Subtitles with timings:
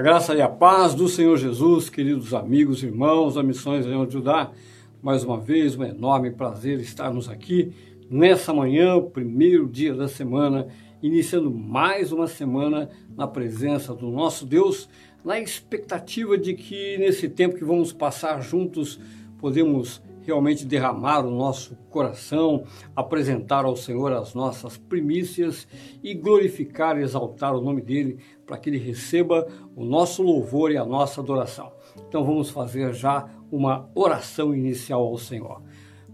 [0.00, 4.14] A graça e a paz do Senhor Jesus, queridos amigos, irmãos da Missões Leão de
[4.14, 4.50] Judá.
[5.02, 7.70] Mais uma vez, um enorme prazer estarmos aqui
[8.10, 10.68] nessa manhã, o primeiro dia da semana,
[11.02, 14.88] iniciando mais uma semana na presença do nosso Deus,
[15.22, 18.98] na expectativa de que nesse tempo que vamos passar juntos,
[19.38, 25.66] podemos realmente derramar o nosso coração, apresentar ao Senhor as nossas primícias
[26.02, 29.46] e glorificar e exaltar o nome dele para que ele receba
[29.76, 31.72] o nosso louvor e a nossa adoração.
[32.08, 35.62] Então vamos fazer já uma oração inicial ao Senhor.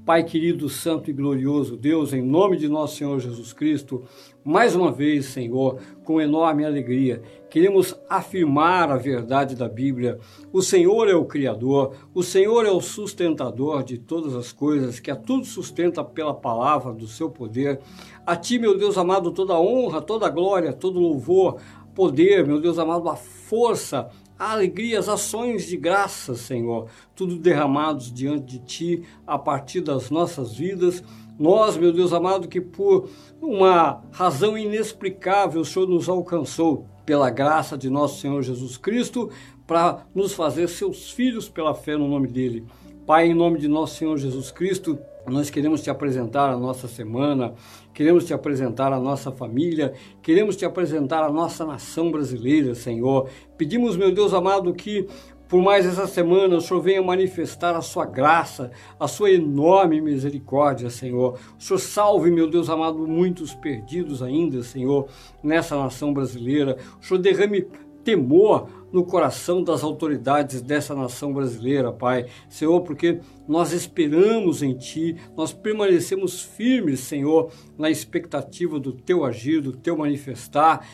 [0.06, 4.04] Pai querido, santo e glorioso Deus, em nome de nosso Senhor Jesus Cristo,
[4.44, 7.20] mais uma vez, Senhor, com enorme alegria,
[7.50, 10.20] queremos afirmar a verdade da Bíblia.
[10.52, 15.10] O Senhor é o Criador, o Senhor é o sustentador de todas as coisas, que
[15.10, 17.80] a tudo sustenta pela palavra do seu poder.
[18.24, 21.56] A Ti, meu Deus amado, toda honra, toda glória, todo louvor,
[21.96, 28.12] poder, meu Deus amado, a força, a alegria, as ações de graça, Senhor, tudo derramados
[28.12, 31.02] diante de Ti a partir das nossas vidas.
[31.38, 33.08] Nós, meu Deus amado, que por
[33.40, 39.30] uma razão inexplicável o Senhor nos alcançou pela graça de nosso Senhor Jesus Cristo
[39.66, 42.64] para nos fazer seus filhos pela fé no nome dele.
[43.06, 44.98] Pai, em nome de nosso Senhor Jesus Cristo,
[45.28, 47.54] nós queremos te apresentar a nossa semana,
[47.92, 53.28] queremos te apresentar a nossa família, queremos te apresentar a nossa nação brasileira, Senhor.
[53.56, 55.06] Pedimos, meu Deus amado, que
[55.48, 60.90] por mais essa semana o Senhor venha manifestar a sua graça, a sua enorme misericórdia,
[60.90, 61.38] Senhor.
[61.58, 65.08] O Senhor salve, meu Deus amado, muitos perdidos ainda, Senhor,
[65.42, 66.76] nessa nação brasileira.
[67.00, 67.66] O Senhor derrame
[68.02, 72.26] temor no coração das autoridades dessa nação brasileira, Pai.
[72.48, 79.60] Senhor, porque nós esperamos em Ti, nós permanecemos firmes, Senhor, na expectativa do Teu agir,
[79.60, 80.86] do Teu manifestar.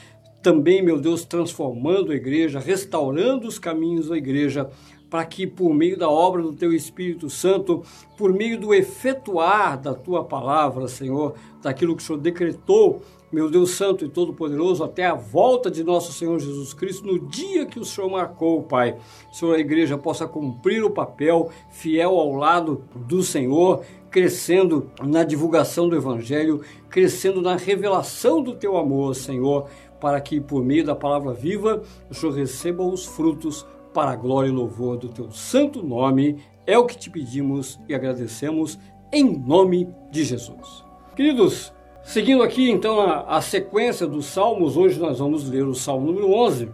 [0.42, 4.68] Também, meu Deus, transformando a igreja, restaurando os caminhos da igreja,
[5.08, 7.84] para que por meio da obra do Teu Espírito Santo,
[8.16, 13.02] por meio do efetuar da Tua palavra, Senhor, daquilo que o Senhor decretou
[13.32, 17.64] meu Deus Santo e Todo-Poderoso, até a volta de nosso Senhor Jesus Cristo, no dia
[17.64, 18.98] que o Senhor marcou, Pai.
[19.32, 25.88] Senhor, a igreja possa cumprir o papel fiel ao lado do Senhor, crescendo na divulgação
[25.88, 26.60] do Evangelho,
[26.90, 29.66] crescendo na revelação do Teu amor, Senhor,
[29.98, 34.48] para que por meio da palavra viva o Senhor receba os frutos para a glória
[34.48, 36.36] e louvor do Teu santo nome.
[36.66, 38.78] É o que te pedimos e agradecemos
[39.10, 40.84] em nome de Jesus.
[41.16, 41.72] Queridos,
[42.04, 46.32] Seguindo aqui então a, a, sequência dos salmos, hoje nós vamos ler o salmo número
[46.32, 46.68] 11.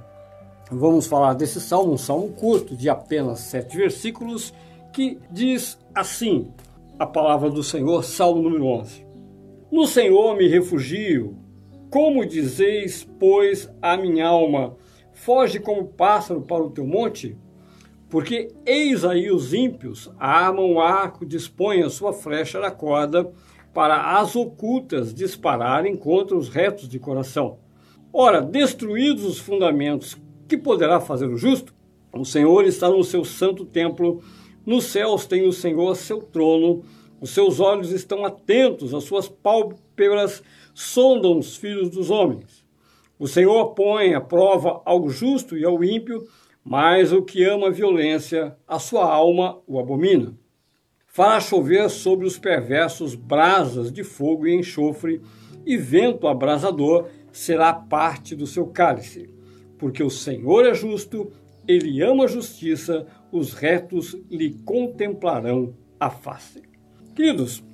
[0.71, 4.53] Vamos falar desse salmo, um salmo curto de apenas sete versículos,
[4.93, 6.49] que diz assim:
[6.99, 9.07] a palavra do Senhor, salmo número 11.
[9.71, 11.37] No Senhor me refugio,
[11.91, 14.77] como dizeis, pois, a minha alma,
[15.13, 17.37] foge como pássaro para o teu monte?
[18.09, 23.31] Porque eis aí os ímpios armam o arco, dispõem a sua flecha da corda,
[23.79, 27.61] para as ocultas dispararem contra os retos de coração.
[28.13, 30.17] Ora, destruídos os fundamentos,
[30.49, 31.73] que poderá fazer o justo?
[32.13, 34.21] O Senhor está no seu santo templo,
[34.67, 36.83] nos céus tem o Senhor seu trono,
[37.21, 40.43] os seus olhos estão atentos, as suas pálpebras
[40.75, 42.65] sondam os filhos dos homens.
[43.17, 46.27] O Senhor põe à prova ao justo e ao ímpio,
[46.65, 50.37] mas o que ama a violência, a sua alma o abomina.
[51.19, 55.21] Fará chover sobre os perversos brasas de fogo e enxofre,
[55.67, 59.29] e vento abrasador será parte do seu cálice.
[59.79, 61.33] Porque o Senhor é justo,
[61.67, 66.63] ele ama a justiça, os retos lhe contemplarão a face.
[67.17, 67.65] Queridos,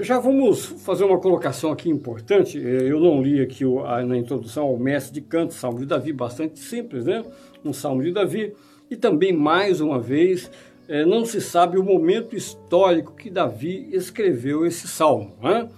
[0.00, 2.56] já vamos fazer uma colocação aqui importante.
[2.56, 3.64] Eu não li aqui
[4.06, 7.22] na introdução ao mestre de canto, Salmo de Davi, bastante simples, né?
[7.62, 8.54] Um Salmo de Davi.
[8.90, 10.50] E também, mais uma vez,
[10.88, 15.34] é, não se sabe o momento histórico que Davi escreveu esse salmo.
[15.42, 15.68] Né?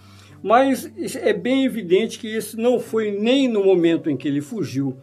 [0.43, 4.97] Mas é bem evidente que esse não foi nem no momento em que ele fugiu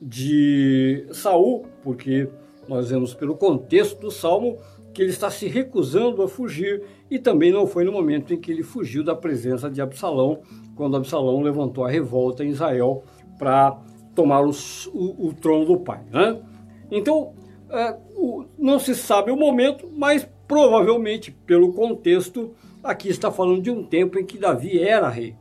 [0.00, 2.28] de Saul, porque
[2.68, 4.58] nós vemos pelo contexto do salmo
[4.94, 8.50] que ele está se recusando a fugir, e também não foi no momento em que
[8.50, 10.40] ele fugiu da presença de Absalão,
[10.74, 13.04] quando Absalão levantou a revolta em Israel
[13.38, 13.78] para
[14.14, 14.50] tomar o,
[14.92, 16.00] o, o, trono do pai.
[16.10, 16.40] Né?
[16.90, 17.32] Então,
[17.70, 23.70] é, o, não se sabe o momento, mas provavelmente pelo contexto, aqui está falando de
[23.70, 25.36] um tempo em que Davi era rei.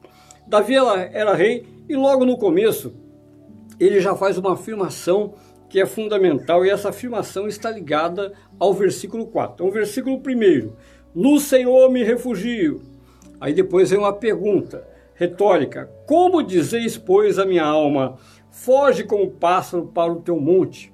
[0.46, 2.94] Davi era, rei e logo no começo
[3.80, 5.34] ele já faz uma afirmação
[5.70, 9.54] que é fundamental e essa afirmação está ligada ao versículo 4.
[9.54, 10.72] Então, versículo 1:
[11.14, 12.82] No Senhor me refugio.
[13.40, 18.18] Aí depois vem uma pergunta retórica: Como dizeis, pois, a minha alma,
[18.50, 20.94] foge como pássaro para o teu monte?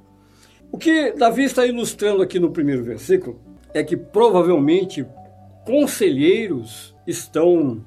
[0.74, 3.40] O que Davi está ilustrando aqui no primeiro versículo
[3.76, 5.06] é que provavelmente
[5.68, 7.86] conselheiros estão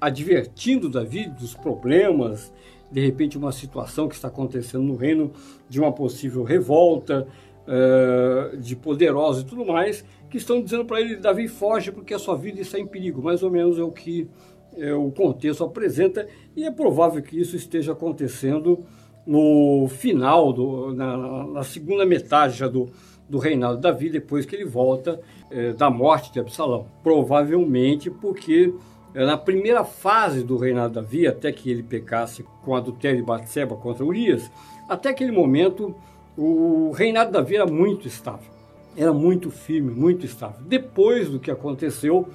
[0.00, 2.52] advertindo Davi dos problemas,
[2.88, 5.32] de repente uma situação que está acontecendo no reino
[5.68, 7.26] de uma possível revolta,
[7.66, 12.18] uh, de poderosos e tudo mais, que estão dizendo para ele, Davi, foge porque a
[12.18, 13.20] sua vida está em perigo.
[13.20, 14.28] Mais ou menos é o que
[14.76, 18.86] é, o contexto apresenta e é provável que isso esteja acontecendo
[19.26, 22.88] no final, do, na, na segunda metade já do,
[23.28, 25.20] do reinado de Davi, depois que ele volta
[25.50, 26.86] é, da morte de Absalão.
[27.02, 28.74] Provavelmente porque
[29.14, 33.24] é, na primeira fase do reinado de Davi, até que ele pecasse com adultério de
[33.24, 34.50] Batseba contra Urias,
[34.88, 35.94] até aquele momento
[36.36, 38.50] o reinado de Davi era muito estável.
[38.96, 40.60] Era muito firme, muito estável.
[40.66, 42.28] Depois do que aconteceu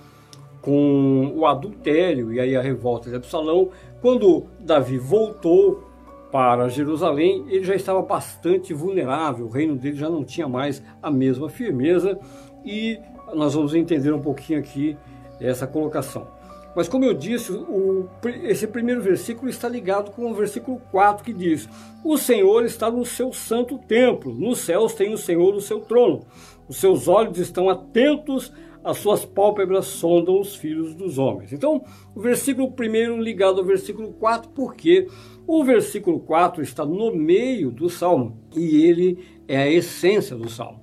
[0.61, 3.69] com o adultério e aí a revolta de Absalão,
[4.01, 5.83] quando Davi voltou
[6.31, 11.10] para Jerusalém, ele já estava bastante vulnerável, o reino dele já não tinha mais a
[11.10, 12.19] mesma firmeza
[12.63, 13.00] e
[13.33, 14.98] nós vamos entender um pouquinho aqui
[15.39, 16.27] essa colocação.
[16.75, 18.10] Mas como eu disse, o,
[18.44, 21.69] esse primeiro versículo está ligado com o versículo 4 que diz:
[22.04, 26.25] O Senhor está no seu santo templo, nos céus tem o Senhor o seu trono.
[26.68, 28.51] Os seus olhos estão atentos
[28.86, 31.51] as suas pálpebras sondam os filhos dos homens.
[31.51, 31.83] Então,
[32.13, 35.07] o versículo 1 ligado ao versículo 4, porque
[35.47, 40.81] o versículo 4 está no meio do salmo e ele é a essência do salmo.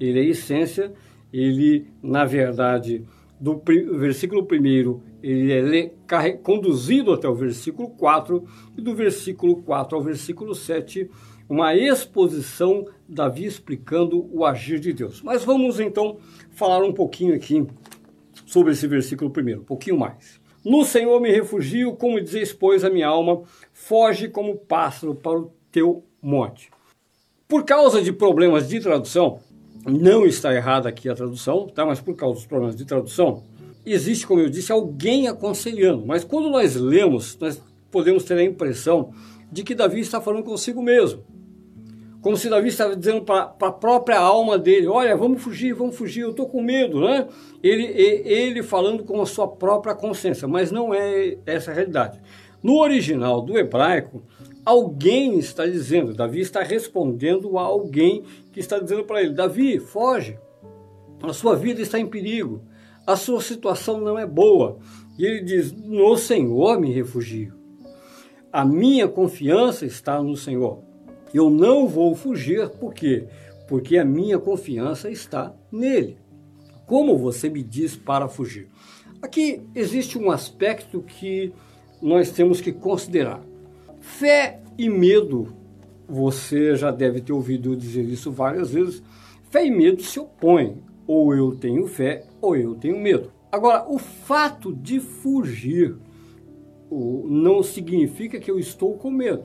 [0.00, 0.92] Ele é a essência,
[1.32, 3.04] ele, na verdade,
[3.40, 3.60] do
[3.98, 8.44] versículo 1, ele é conduzido até o versículo 4,
[8.76, 11.08] e do versículo 4 ao versículo 7,
[11.48, 15.22] uma exposição, Davi explicando o agir de Deus.
[15.22, 16.18] Mas vamos então
[16.50, 17.66] falar um pouquinho aqui
[18.44, 20.40] sobre esse versículo primeiro, um pouquinho mais.
[20.68, 23.40] No Senhor me refugio, como diz, pois, a minha alma,
[23.72, 26.68] foge como pássaro para o teu monte.
[27.48, 29.40] Por causa de problemas de tradução,
[29.86, 31.86] não está errada aqui a tradução, tá?
[31.86, 33.42] mas por causa dos problemas de tradução,
[33.86, 36.04] existe, como eu disse, alguém aconselhando.
[36.04, 39.14] Mas quando nós lemos, nós podemos ter a impressão
[39.50, 41.24] de que Davi está falando consigo mesmo
[42.28, 46.20] como se Davi estava dizendo para a própria alma dele: Olha, vamos fugir, vamos fugir,
[46.20, 47.26] eu estou com medo, né?
[47.62, 52.20] Ele, ele falando com a sua própria consciência, mas não é essa a realidade.
[52.62, 54.22] No original do hebraico,
[54.62, 60.38] alguém está dizendo, Davi está respondendo a alguém que está dizendo para ele: Davi, foge,
[61.22, 62.60] a sua vida está em perigo,
[63.06, 64.76] a sua situação não é boa.
[65.18, 67.54] E ele diz: No Senhor me refugio.
[68.52, 70.87] A minha confiança está no Senhor.
[71.32, 73.26] Eu não vou fugir, por quê?
[73.66, 76.16] Porque a minha confiança está nele.
[76.86, 78.68] Como você me diz para fugir?
[79.20, 81.52] Aqui existe um aspecto que
[82.00, 83.42] nós temos que considerar.
[84.00, 85.52] Fé e medo,
[86.08, 89.02] você já deve ter ouvido dizer isso várias vezes.
[89.50, 90.82] Fé e medo se opõem.
[91.06, 93.32] Ou eu tenho fé ou eu tenho medo.
[93.50, 95.96] Agora, o fato de fugir
[96.90, 99.44] não significa que eu estou com medo.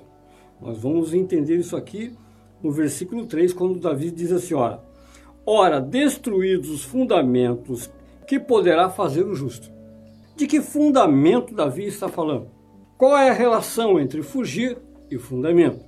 [0.61, 2.13] Nós vamos entender isso aqui
[2.61, 4.81] no versículo 3, quando Davi diz assim: ora,
[5.45, 7.91] ora, destruídos os fundamentos,
[8.25, 9.71] que poderá fazer o justo?
[10.35, 12.47] De que fundamento Davi está falando?
[12.97, 14.77] Qual é a relação entre fugir
[15.11, 15.83] e fundamento?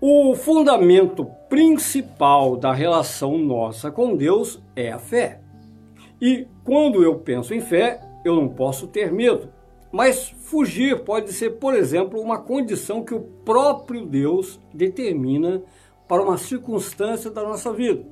[0.00, 5.40] O fundamento principal da relação nossa com Deus é a fé.
[6.20, 9.48] E quando eu penso em fé, eu não posso ter medo.
[9.90, 15.62] Mas fugir pode ser, por exemplo, uma condição que o próprio Deus determina
[16.06, 18.04] para uma circunstância da nossa vida.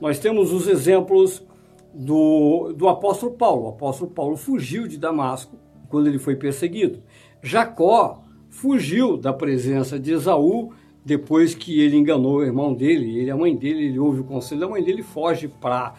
[0.00, 1.44] Nós temos os exemplos
[1.92, 3.64] do, do apóstolo Paulo.
[3.64, 5.56] O apóstolo Paulo fugiu de Damasco
[5.88, 7.02] quando ele foi perseguido.
[7.42, 10.72] Jacó fugiu da presença de Esaú
[11.04, 14.60] depois que ele enganou o irmão dele, ele a mãe dele, ele ouve o conselho
[14.60, 15.94] da mãe dele, foge para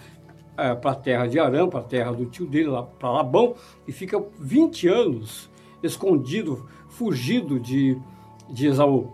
[0.60, 3.56] é, para a terra de Arã, para a terra do tio dele, para Labão,
[3.88, 5.50] e fica 20 anos
[5.82, 7.98] escondido, fugido de,
[8.50, 9.12] de Esaú.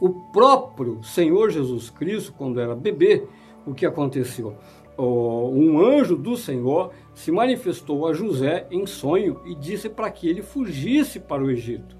[0.00, 3.24] O próprio Senhor Jesus Cristo, quando era bebê,
[3.66, 4.56] o que aconteceu?
[4.96, 10.40] um anjo do Senhor se manifestou a José em sonho e disse para que ele
[10.40, 11.96] fugisse para o Egito.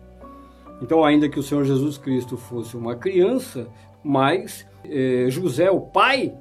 [0.80, 3.68] Então, ainda que o Senhor Jesus Cristo fosse uma criança,
[4.02, 6.34] mas eh, José, o pai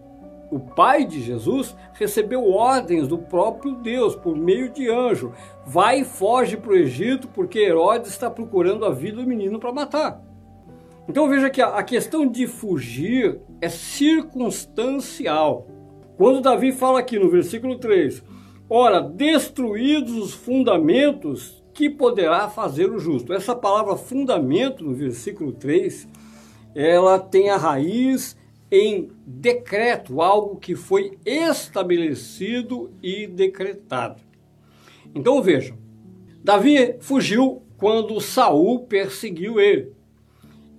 [0.54, 5.34] o pai de Jesus, recebeu ordens do próprio Deus por meio de anjo.
[5.66, 9.72] Vai e foge para o Egito porque Herodes está procurando a vida do menino para
[9.72, 10.22] matar.
[11.08, 15.68] Então veja que a questão de fugir é circunstancial.
[16.18, 18.24] Quando Davi fala aqui no versículo 3,
[18.70, 23.34] ora, destruídos os fundamentos, que poderá fazer o justo?
[23.34, 26.08] Essa palavra fundamento no versículo 3,
[26.76, 28.38] ela tem a raiz
[28.76, 34.20] em decreto, algo que foi estabelecido e decretado.
[35.14, 35.78] Então vejam,
[36.44, 39.94] Davi fugiu quando Saul perseguiu ele.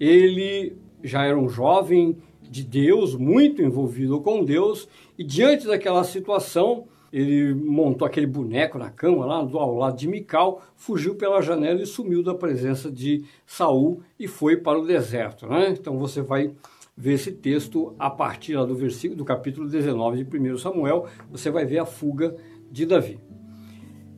[0.01, 6.89] Ele já era um jovem de Deus, muito envolvido com Deus, e diante daquela situação,
[7.13, 11.87] ele montou aquele boneco na cama lá ao lado de Mical, fugiu pela janela e
[11.87, 15.47] sumiu da presença de Saul e foi para o deserto.
[15.47, 15.69] Né?
[15.79, 16.51] Então você vai
[16.97, 21.65] ver esse texto a partir do versículo do capítulo 19 de 1 Samuel, você vai
[21.65, 22.35] ver a fuga
[22.71, 23.19] de Davi.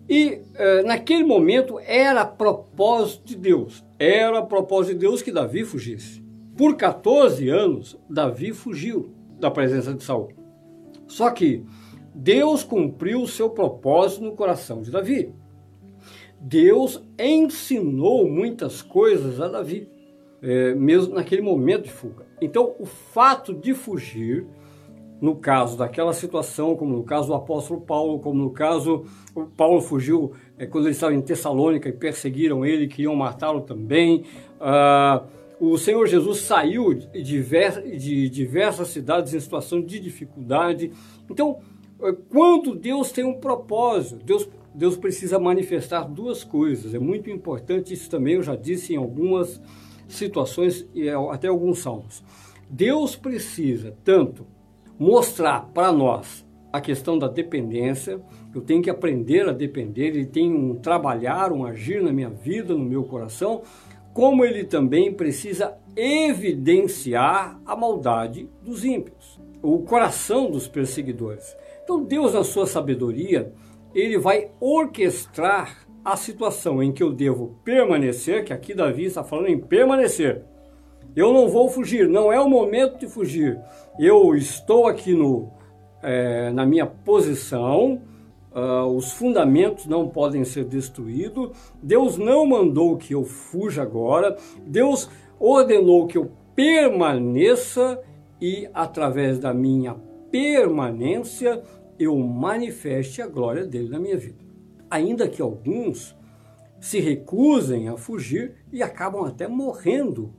[0.08, 6.22] E eh, naquele momento era propósito de Deus, era propósito de Deus que Davi fugisse.
[6.56, 10.28] Por 14 anos, Davi fugiu da presença de Saul.
[11.06, 11.64] Só que
[12.14, 15.34] Deus cumpriu o seu propósito no coração de Davi.
[16.40, 19.88] Deus ensinou muitas coisas a Davi,
[20.42, 22.26] é, mesmo naquele momento de fuga.
[22.40, 24.46] Então, o fato de fugir,
[25.20, 29.04] no caso daquela situação, como no caso do apóstolo Paulo, como no caso,
[29.56, 34.24] Paulo fugiu é, quando ele estava em Tessalônica e perseguiram ele, queriam matá-lo também.
[34.60, 35.24] Ah,
[35.58, 40.92] o Senhor Jesus saiu de, de diversas cidades em situação de dificuldade.
[41.30, 41.60] Então,
[42.02, 46.94] é, quando Deus tem um propósito, Deus, Deus precisa manifestar duas coisas.
[46.94, 49.60] É muito importante isso também, eu já disse em algumas
[50.08, 52.22] situações e é, até alguns salmos.
[52.68, 54.46] Deus precisa tanto
[54.98, 58.20] mostrar para nós a questão da dependência,
[58.54, 62.74] eu tenho que aprender a depender, ele tem um trabalhar, um agir na minha vida,
[62.74, 63.62] no meu coração,
[64.12, 71.56] como ele também precisa evidenciar a maldade dos ímpios, o coração dos perseguidores.
[71.82, 73.52] Então Deus, na sua sabedoria,
[73.94, 79.48] ele vai orquestrar a situação em que eu devo permanecer, que aqui Davi está falando
[79.48, 80.44] em permanecer.
[81.16, 83.58] Eu não vou fugir, não é o momento de fugir.
[83.98, 85.50] Eu estou aqui no,
[86.00, 88.00] é, na minha posição,
[88.54, 91.50] uh, os fundamentos não podem ser destruídos.
[91.82, 94.36] Deus não mandou que eu fuja agora.
[94.64, 95.10] Deus
[95.40, 98.00] ordenou que eu permaneça
[98.40, 99.96] e, através da minha
[100.30, 101.60] permanência,
[101.98, 104.45] eu manifeste a glória dele na minha vida.
[104.90, 106.16] Ainda que alguns
[106.80, 110.32] se recusem a fugir e acabam até morrendo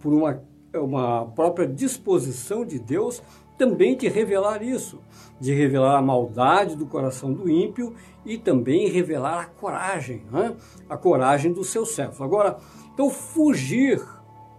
[0.00, 0.42] por uma,
[0.74, 3.22] uma própria disposição de Deus
[3.56, 5.00] também de revelar isso,
[5.38, 7.94] de revelar a maldade do coração do ímpio
[8.24, 10.56] e também revelar a coragem, né?
[10.88, 12.24] a coragem do seu servo.
[12.24, 12.58] Agora,
[12.92, 14.02] então fugir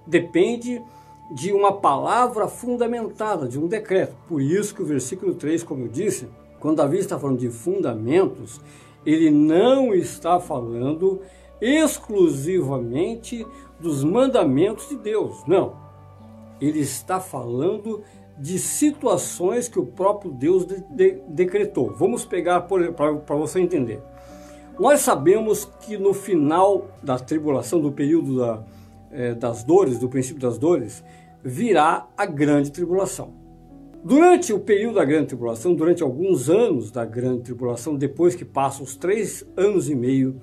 [0.08, 0.82] depende
[1.34, 4.16] de uma palavra fundamentada, de um decreto.
[4.28, 8.62] Por isso que o versículo 3, como eu disse, quando Davi está falando de fundamentos,
[9.06, 11.22] ele não está falando
[11.62, 13.46] exclusivamente
[13.80, 15.44] dos mandamentos de Deus.
[15.48, 15.76] Não.
[16.60, 18.02] Ele está falando
[18.38, 21.92] de situações que o próprio Deus de, de, decretou.
[21.92, 24.02] Vamos pegar para você entender.
[24.80, 28.64] Nós sabemos que no final da tribulação, do período da,
[29.12, 31.04] é, das dores, do princípio das dores,
[31.44, 33.43] virá a grande tribulação.
[34.04, 38.84] Durante o período da grande tribulação, durante alguns anos da grande tribulação, depois que passam
[38.84, 40.42] os três anos e meio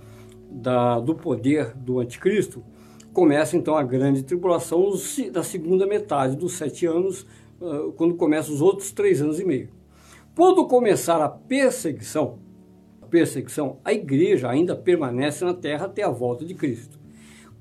[0.50, 2.64] da, do poder do anticristo,
[3.12, 4.90] começa então a grande tribulação
[5.30, 7.26] da segunda metade dos sete anos,
[7.60, 9.68] ah, quando começam os outros três anos e meio.
[10.34, 12.38] Quando começar a perseguição,
[13.02, 16.98] a perseguição, a igreja ainda permanece na terra até a volta de Cristo.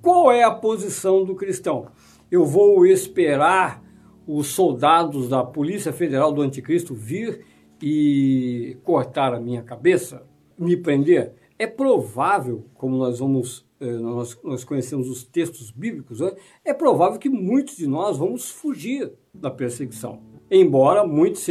[0.01, 1.87] Qual é a posição do cristão?
[2.31, 3.88] Eu vou esperar
[4.31, 7.43] os soldados da Polícia Federal do Anticristo vir
[7.81, 10.23] e cortar a minha cabeça,
[10.55, 11.33] me prender?
[11.57, 16.31] É provável, como nós vamos, eh, nós, nós conhecemos os textos bíblicos, né?
[16.63, 20.21] é provável que muitos de nós vamos fugir da perseguição.
[20.51, 21.47] Embora muitos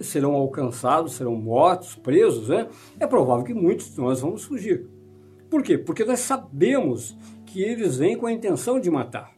[0.00, 2.68] serão alcançados, serão mortos, presos, né?
[2.98, 4.84] é provável que muitos de nós vamos fugir.
[5.48, 5.78] Por quê?
[5.78, 7.16] Porque nós sabemos
[7.46, 9.35] que eles vêm com a intenção de matar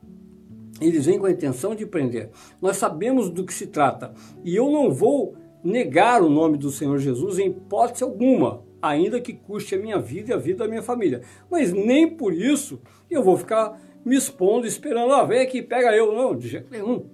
[0.80, 2.30] eles vêm com a intenção de prender.
[2.60, 4.12] Nós sabemos do que se trata.
[4.44, 9.32] E eu não vou negar o nome do Senhor Jesus em hipótese alguma, ainda que
[9.32, 11.22] custe a minha vida e a vida da minha família.
[11.50, 12.80] Mas nem por isso
[13.10, 16.14] eu vou ficar me expondo, esperando, ah, vem aqui, pega eu.
[16.14, 17.06] Não, de jeito nenhum.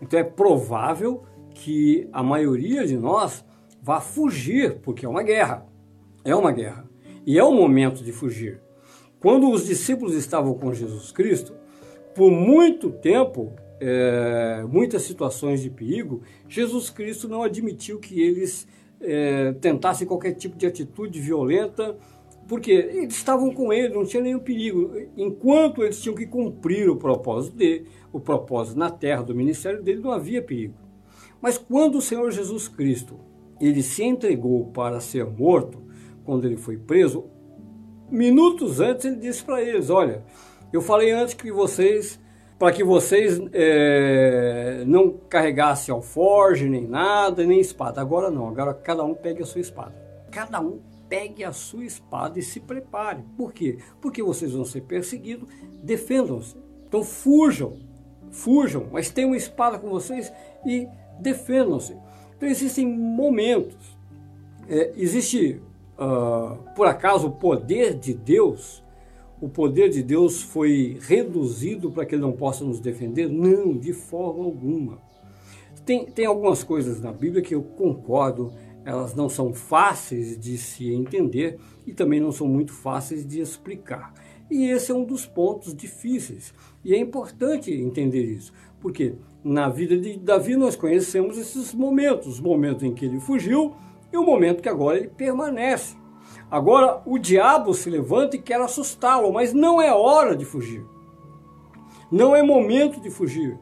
[0.00, 1.22] Então é provável
[1.54, 3.44] que a maioria de nós
[3.82, 5.66] vá fugir, porque é uma guerra.
[6.24, 6.88] É uma guerra.
[7.26, 8.60] E é o momento de fugir.
[9.20, 11.54] Quando os discípulos estavam com Jesus Cristo,
[12.18, 18.66] por muito tempo, é, muitas situações de perigo, Jesus Cristo não admitiu que eles
[19.00, 21.96] é, tentassem qualquer tipo de atitude violenta,
[22.48, 24.96] porque eles estavam com ele, não tinha nenhum perigo.
[25.16, 30.00] Enquanto eles tinham que cumprir o propósito dele, o propósito na terra do ministério dele,
[30.00, 30.74] não havia perigo.
[31.40, 33.20] Mas quando o Senhor Jesus Cristo
[33.60, 35.80] ele se entregou para ser morto,
[36.24, 37.26] quando ele foi preso,
[38.10, 40.24] minutos antes ele disse para eles: Olha,
[40.72, 42.20] eu falei antes que vocês,
[42.58, 48.00] para que vocês é, não carregassem alforge, nem nada, nem espada.
[48.00, 49.94] Agora não, agora cada um pegue a sua espada.
[50.30, 53.24] Cada um pegue a sua espada e se prepare.
[53.36, 53.78] Por quê?
[54.00, 55.48] Porque vocês vão ser perseguidos,
[55.82, 56.56] defendam-se.
[56.86, 57.78] Então fujam,
[58.30, 60.32] fujam, mas tenham uma espada com vocês
[60.66, 60.86] e
[61.18, 61.96] defendam-se.
[62.36, 63.98] Então existem momentos,
[64.68, 65.60] é, existe
[65.98, 68.82] uh, por acaso o poder de Deus,
[69.40, 73.28] o poder de Deus foi reduzido para que ele não possa nos defender?
[73.28, 74.98] Não, de forma alguma.
[75.84, 78.52] Tem, tem algumas coisas na Bíblia que eu concordo,
[78.84, 84.12] elas não são fáceis de se entender e também não são muito fáceis de explicar.
[84.50, 86.52] E esse é um dos pontos difíceis.
[86.84, 89.14] E é importante entender isso, porque
[89.44, 93.74] na vida de Davi nós conhecemos esses momentos, os momentos em que ele fugiu
[94.12, 95.96] e o momento que agora ele permanece.
[96.50, 100.84] Agora o diabo se levanta e quer assustá-lo, mas não é hora de fugir.
[102.10, 103.58] Não é momento de fugir.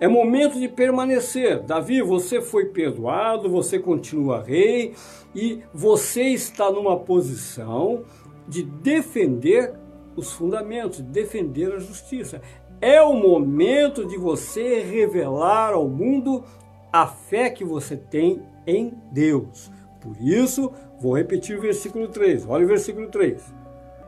[0.00, 1.62] É momento de permanecer.
[1.62, 4.94] Davi, você foi perdoado, você continua rei
[5.34, 8.02] e você está numa posição
[8.48, 9.74] de defender
[10.16, 12.40] os fundamentos, defender a justiça.
[12.80, 16.44] É o momento de você revelar ao mundo
[16.90, 19.70] a fé que você tem em Deus.
[20.00, 22.48] Por isso, vou repetir o versículo 3.
[22.48, 23.42] Olha o versículo 3.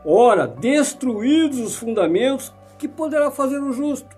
[0.05, 4.17] Ora, destruídos os fundamentos, que poderá fazer o justo?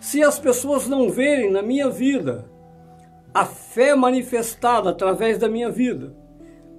[0.00, 2.46] Se as pessoas não verem na minha vida
[3.32, 6.16] a fé manifestada através da minha vida,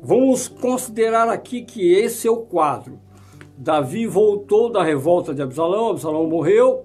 [0.01, 2.99] vamos considerar aqui que esse é o quadro.
[3.57, 6.83] Davi voltou da revolta de Absalão, Absalão morreu,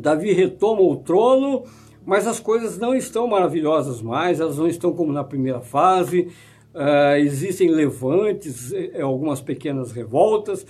[0.00, 1.64] Davi retoma o trono,
[2.04, 6.32] mas as coisas não estão maravilhosas mais, elas não estão como na primeira fase.
[6.74, 10.66] Uh, existem levantes, eh, algumas pequenas revoltas,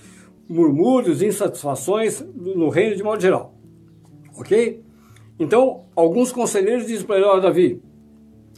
[0.47, 3.55] murmúrios, insatisfações no reino de modo geral.
[4.37, 4.83] Ok?
[5.39, 7.81] Então, alguns conselheiros dizem para ele: Olha, Davi,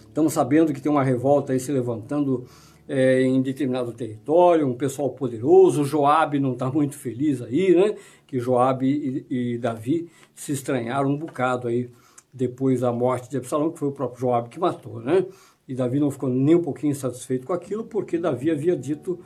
[0.07, 2.45] estamos sabendo que tem uma revolta aí se levantando
[2.87, 5.83] é, em determinado território, um pessoal poderoso.
[5.83, 7.95] Joabe não está muito feliz aí, né?
[8.25, 11.89] Que Joabe e, e, Davi se estranharam um bocado aí
[12.33, 15.25] depois da morte de Absalão, que foi o próprio Joabe que matou, né?
[15.67, 19.19] E Davi não ficou nem um pouquinho satisfeito com aquilo, porque Davi havia dito,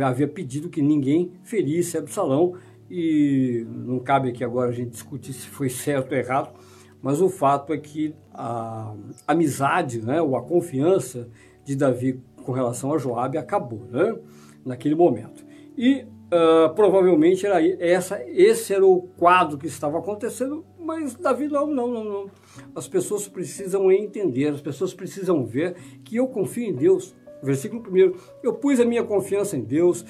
[0.00, 2.54] havia pedido que ninguém ferisse Absalão,
[2.90, 6.50] e não cabe aqui agora a gente discutir se foi certo ou errado,
[7.02, 8.94] mas o fato é que a
[9.26, 11.28] amizade, né, ou a confiança
[11.64, 14.16] de Davi com relação a Joabe acabou, né?
[14.64, 15.44] Naquele momento.
[15.76, 21.66] E uh, provavelmente era essa, esse era o quadro que estava acontecendo, mas Davi não,
[21.66, 22.30] não, não, não.
[22.74, 27.14] As pessoas precisam entender, as pessoas precisam ver que eu confio em Deus.
[27.42, 30.04] Versículo 1: Eu pus a minha confiança em Deus,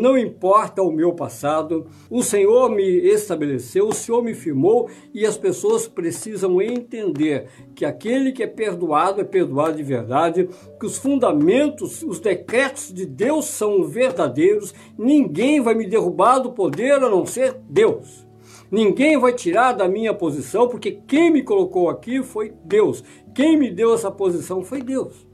[0.00, 5.36] não importa o meu passado, o Senhor me estabeleceu, o Senhor me firmou e as
[5.36, 12.02] pessoas precisam entender que aquele que é perdoado é perdoado de verdade, que os fundamentos,
[12.02, 17.56] os decretos de Deus são verdadeiros, ninguém vai me derrubar do poder a não ser
[17.68, 18.31] Deus.
[18.72, 23.04] Ninguém vai tirar da minha posição, porque quem me colocou aqui foi Deus.
[23.34, 25.26] Quem me deu essa posição foi Deus.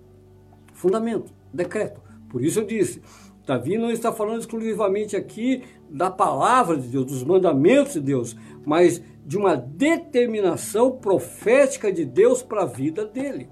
[0.75, 2.01] Fundamento, decreto.
[2.29, 3.01] Por isso eu disse,
[3.47, 9.01] Davi não está falando exclusivamente aqui da palavra de Deus, dos mandamentos de Deus, mas
[9.25, 13.49] de uma determinação profética de Deus para a vida dele.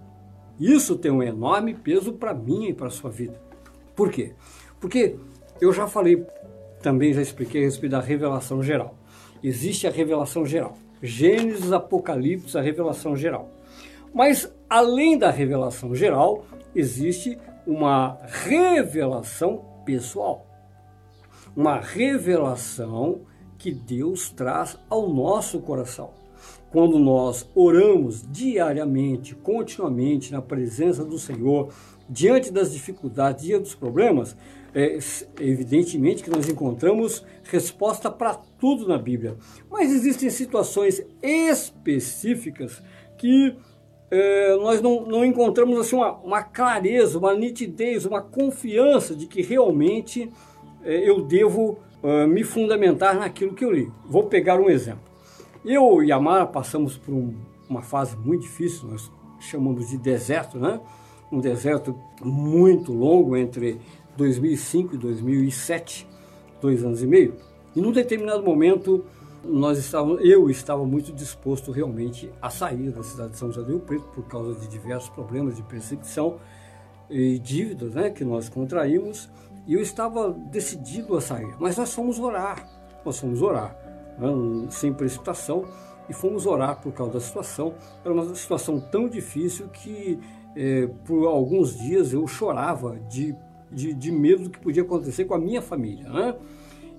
[0.58, 3.40] Isso tem um enorme peso para mim e para a sua vida.
[3.94, 4.32] Por quê?
[4.80, 5.14] Porque
[5.60, 6.26] eu já falei,
[6.82, 8.98] também já expliquei a respeito da revelação geral.
[9.42, 10.76] Existe a revelação geral.
[11.02, 13.50] Gênesis, Apocalipse, a revelação geral.
[14.14, 16.44] Mas além da revelação geral,
[16.74, 20.46] existe uma revelação pessoal.
[21.54, 23.22] Uma revelação
[23.58, 26.10] que Deus traz ao nosso coração.
[26.70, 31.72] Quando nós oramos diariamente, continuamente na presença do Senhor,
[32.08, 34.36] diante das dificuldades, diante dos problemas,
[34.78, 34.98] é
[35.40, 39.38] evidentemente que nós encontramos resposta para tudo na Bíblia.
[39.70, 42.82] Mas existem situações específicas
[43.16, 43.56] que
[44.10, 49.40] é, nós não, não, encontramos assim, uma, uma, clareza, uma nitidez, uma confiança de que
[49.40, 50.30] realmente
[50.84, 53.90] é, eu devo uh, me fundamentar naquilo que eu li.
[54.04, 55.06] Vou pegar um exemplo.
[55.64, 57.34] Eu e a Mara passamos por um,
[57.66, 59.10] uma fase muito difícil, nós
[59.40, 60.78] chamamos de deserto, né?
[61.32, 63.80] Um deserto muito longo entre
[64.16, 66.06] 2005 e 2007,
[66.60, 67.34] dois anos e meio.
[67.74, 69.04] E num determinado momento
[69.44, 73.72] nós estávamos, eu estava muito disposto realmente a sair da cidade de São José do
[73.72, 76.38] Rio Preto por causa de diversos problemas de perseguição
[77.08, 79.30] e dívidas né, que nós contraímos,
[79.66, 81.54] e eu estava decidido a sair.
[81.58, 82.68] Mas nós fomos orar,
[83.04, 83.76] nós fomos orar,
[84.18, 84.28] né,
[84.70, 85.64] sem precipitação,
[86.08, 87.74] e fomos orar por causa da situação.
[88.04, 90.18] Era uma situação tão difícil que
[90.56, 93.34] é, por alguns dias eu chorava de,
[93.70, 96.08] de, de, medo do que podia acontecer com a minha família.
[96.08, 96.34] Né?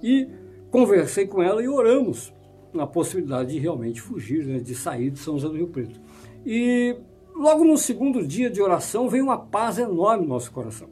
[0.02, 0.28] E
[0.72, 2.34] conversei com ela e oramos
[2.74, 6.00] na possibilidade de realmente fugir, né, de sair de São José do Rio Preto.
[6.46, 6.96] E
[7.36, 10.90] logo no segundo dia de oração veio uma paz enorme no nosso coração.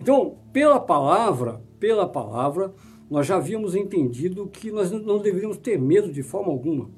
[0.00, 2.74] Então, pela palavra, pela palavra,
[3.10, 6.90] nós já havíamos entendido que nós não deveríamos ter medo de forma alguma.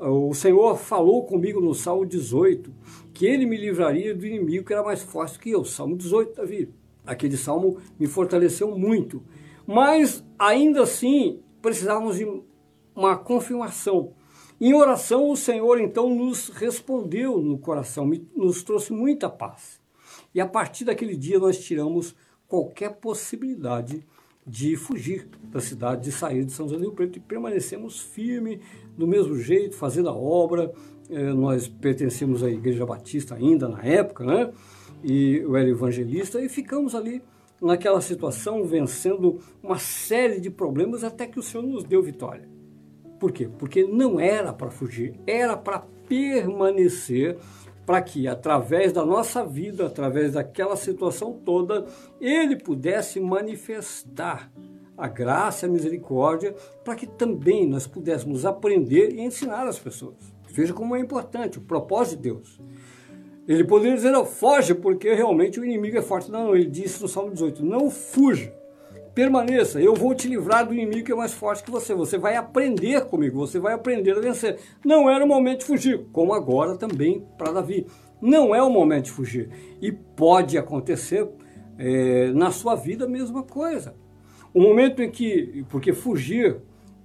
[0.00, 2.72] o Senhor falou comigo no Salmo 18
[3.12, 5.64] que ele me livraria do inimigo que era mais forte que eu.
[5.64, 6.72] Salmo 18, Davi.
[7.08, 9.22] Aquele salmo me fortaleceu muito.
[9.66, 12.26] Mas, ainda assim, precisávamos de
[12.94, 14.12] uma confirmação.
[14.60, 19.80] Em oração, o Senhor então nos respondeu no coração, nos trouxe muita paz.
[20.34, 22.14] E a partir daquele dia nós tiramos
[22.48, 24.04] qualquer possibilidade
[24.44, 28.60] de fugir da cidade, de sair de São José do Rio Preto e permanecemos firme
[28.96, 30.72] do mesmo jeito, fazendo a obra.
[31.10, 34.50] Eh, nós pertencemos à Igreja Batista ainda na época, né?
[35.02, 37.22] E eu era evangelista e ficamos ali
[37.60, 42.48] naquela situação, vencendo uma série de problemas até que o Senhor nos deu vitória.
[43.18, 43.48] Por quê?
[43.58, 47.36] Porque não era para fugir, era para permanecer,
[47.84, 51.86] para que através da nossa vida, através daquela situação toda,
[52.20, 54.52] ele pudesse manifestar
[54.96, 60.16] a graça a misericórdia, para que também nós pudéssemos aprender e ensinar as pessoas.
[60.50, 62.60] Veja como é importante o propósito de Deus.
[63.48, 66.30] Ele poderia dizer, não, foge, porque realmente o inimigo é forte.
[66.30, 68.52] Não, ele disse no Salmo 18, não fuja
[69.18, 71.92] permaneça, eu vou te livrar do inimigo que é mais forte que você.
[71.92, 74.60] Você vai aprender comigo, você vai aprender a vencer.
[74.84, 77.84] Não era o momento de fugir, como agora também para Davi.
[78.22, 79.48] Não é o momento de fugir.
[79.82, 81.28] E pode acontecer
[81.76, 83.96] é, na sua vida a mesma coisa.
[84.54, 86.58] O momento em que, porque fugir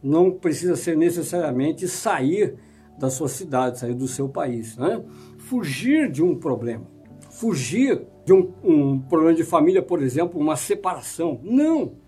[0.03, 2.53] não precisa ser necessariamente sair
[2.97, 4.77] da sua cidade, sair do seu país.
[4.77, 5.03] Né?
[5.37, 6.85] Fugir de um problema,
[7.29, 11.39] fugir de um, um problema de família, por exemplo, uma separação.
[11.43, 12.03] Não!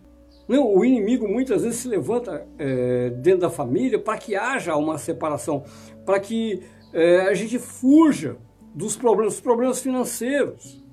[0.47, 4.97] Não, o inimigo muitas vezes se levanta é, dentro da família para que haja uma
[4.99, 5.63] separação,
[6.05, 6.61] para que
[6.93, 8.37] é, a gente fuja
[8.75, 10.84] dos problemas, dos problemas financeiros,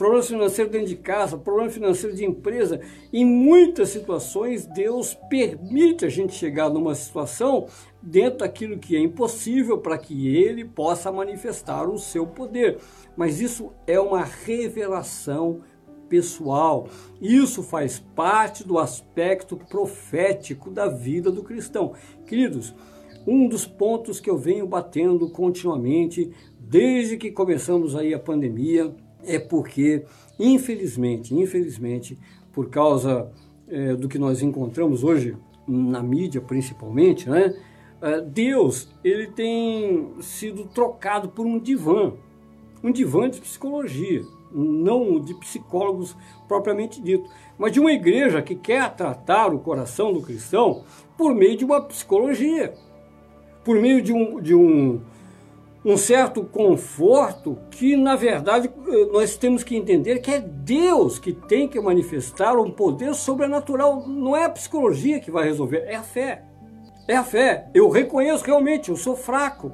[0.00, 2.80] problemas financeiros dentro de casa, problema financeiro de empresa.
[3.12, 7.66] Em muitas situações, Deus permite a gente chegar numa situação
[8.00, 12.78] dentro daquilo que é impossível para que Ele possa manifestar o seu poder.
[13.14, 15.60] Mas isso é uma revelação
[16.08, 16.88] pessoal.
[17.20, 21.92] Isso faz parte do aspecto profético da vida do cristão.
[22.26, 22.74] Queridos,
[23.26, 29.38] um dos pontos que eu venho batendo continuamente desde que começamos aí a pandemia é
[29.38, 30.04] porque,
[30.38, 32.18] infelizmente, infelizmente,
[32.52, 33.30] por causa
[33.68, 37.54] é, do que nós encontramos hoje na mídia, principalmente, né?
[38.02, 42.14] É, Deus ele tem sido trocado por um divã,
[42.82, 46.16] um divã de psicologia não de psicólogos
[46.48, 47.28] propriamente dito,
[47.58, 50.84] mas de uma igreja que quer tratar o coração do cristão
[51.16, 52.74] por meio de uma psicologia,
[53.64, 55.00] por meio de um, de um,
[55.84, 58.70] um certo conforto que, na verdade,
[59.12, 64.06] nós temos que entender que é Deus que tem que manifestar um poder sobrenatural.
[64.06, 66.44] Não é a psicologia que vai resolver, é a fé.
[67.08, 67.68] É a fé.
[67.72, 69.72] Eu reconheço realmente, eu sou fraco.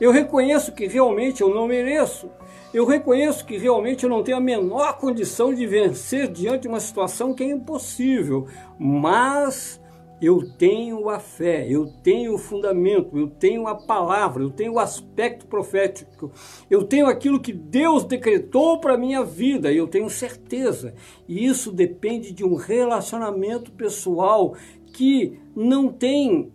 [0.00, 2.30] Eu reconheço que realmente eu não mereço.
[2.74, 6.80] Eu reconheço que realmente eu não tenho a menor condição de vencer diante de uma
[6.80, 8.46] situação que é impossível.
[8.78, 9.80] Mas
[10.20, 14.78] eu tenho a fé, eu tenho o fundamento, eu tenho a palavra, eu tenho o
[14.78, 16.32] aspecto profético,
[16.68, 20.94] eu tenho aquilo que Deus decretou para a minha vida, e eu tenho certeza.
[21.28, 24.54] E isso depende de um relacionamento pessoal
[24.92, 26.52] que não tem,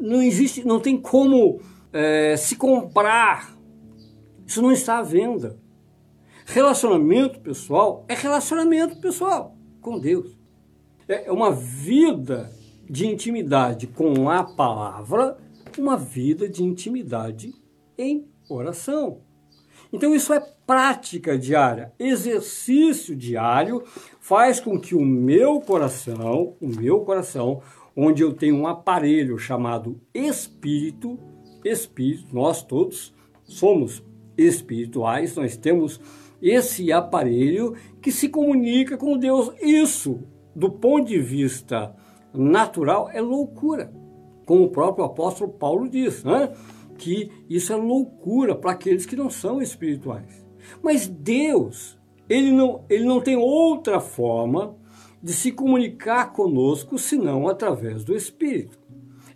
[0.00, 1.60] não existe, não tem como
[1.92, 3.54] é, se comprar.
[4.46, 5.58] Isso não está à venda.
[6.46, 10.41] Relacionamento pessoal é relacionamento pessoal com Deus.
[11.08, 12.50] É uma vida
[12.88, 15.38] de intimidade com a palavra,
[15.78, 17.54] uma vida de intimidade
[17.96, 19.20] em oração.
[19.92, 23.82] Então isso é prática diária, exercício diário
[24.20, 27.60] faz com que o meu coração, o meu coração,
[27.94, 31.18] onde eu tenho um aparelho chamado espírito,
[31.64, 34.02] espírito, nós todos somos
[34.36, 36.00] espirituais, nós temos
[36.40, 39.52] esse aparelho que se comunica com Deus.
[39.60, 40.20] Isso,
[40.54, 41.94] do ponto de vista
[42.32, 43.92] natural é loucura.
[44.44, 46.52] Como o próprio apóstolo Paulo diz, né?
[46.98, 50.46] que isso é loucura para aqueles que não são espirituais.
[50.80, 54.76] Mas Deus, ele não, ele não tem outra forma
[55.22, 58.78] de se comunicar conosco senão através do Espírito.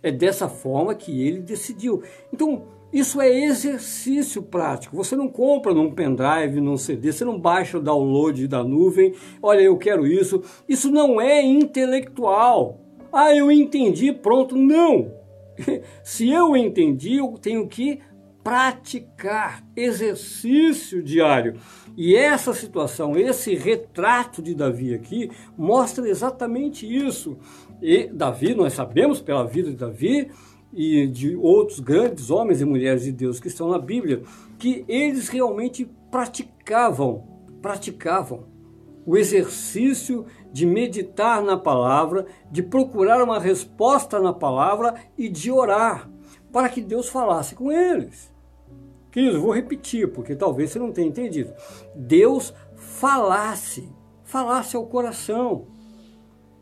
[0.01, 2.03] É dessa forma que ele decidiu.
[2.31, 4.95] Então, isso é exercício prático.
[4.95, 9.61] Você não compra num pendrive, num CD, você não baixa o download da nuvem, olha,
[9.61, 10.41] eu quero isso.
[10.67, 12.81] Isso não é intelectual.
[13.11, 14.55] Ah, eu entendi, pronto.
[14.55, 15.11] Não!
[16.03, 17.99] Se eu entendi, eu tenho que
[18.43, 21.55] praticar exercício diário.
[21.97, 27.37] E essa situação, esse retrato de Davi aqui, mostra exatamente isso.
[27.81, 30.31] E Davi, nós sabemos pela vida de Davi
[30.77, 34.21] e de outros grandes homens e mulheres de Deus que estão na Bíblia,
[34.59, 37.23] que eles realmente praticavam,
[37.63, 38.45] praticavam
[39.03, 46.07] o exercício de meditar na palavra, de procurar uma resposta na palavra e de orar
[46.51, 48.31] para que Deus falasse com eles.
[49.09, 51.53] Queridos, vou repetir, porque talvez você não tenha entendido.
[51.95, 53.89] Deus falasse,
[54.23, 55.65] falasse ao coração.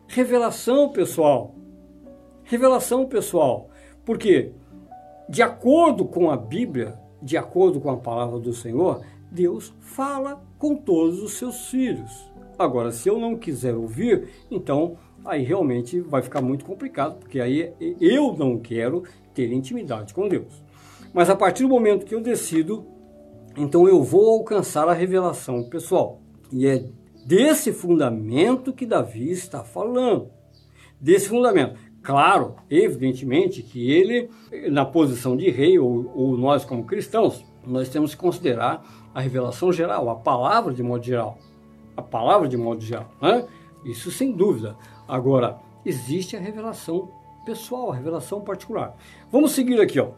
[0.07, 1.53] Revelação pessoal.
[2.43, 3.69] Revelação pessoal.
[4.05, 4.51] Porque,
[5.27, 10.75] de acordo com a Bíblia, de acordo com a palavra do Senhor, Deus fala com
[10.75, 12.31] todos os seus filhos.
[12.57, 17.73] Agora, se eu não quiser ouvir, então aí realmente vai ficar muito complicado, porque aí
[17.99, 20.63] eu não quero ter intimidade com Deus.
[21.13, 22.85] Mas a partir do momento que eu decido,
[23.57, 26.21] então eu vou alcançar a revelação pessoal.
[26.51, 26.85] E é
[27.25, 30.29] desse fundamento que Davi está falando.
[30.99, 31.77] Desse fundamento.
[32.05, 34.29] Claro, evidentemente que ele,
[34.69, 39.73] na posição de rei, ou, ou nós como cristãos, nós temos que considerar a revelação
[39.73, 41.37] geral, a palavra de modo geral
[41.95, 43.09] a palavra de modo geral.
[43.21, 43.45] Né?
[43.83, 44.75] Isso sem dúvida.
[45.07, 47.09] Agora, existe a revelação
[47.45, 48.95] pessoal, a revelação particular.
[49.31, 49.99] Vamos seguir aqui.
[49.99, 50.09] Ó.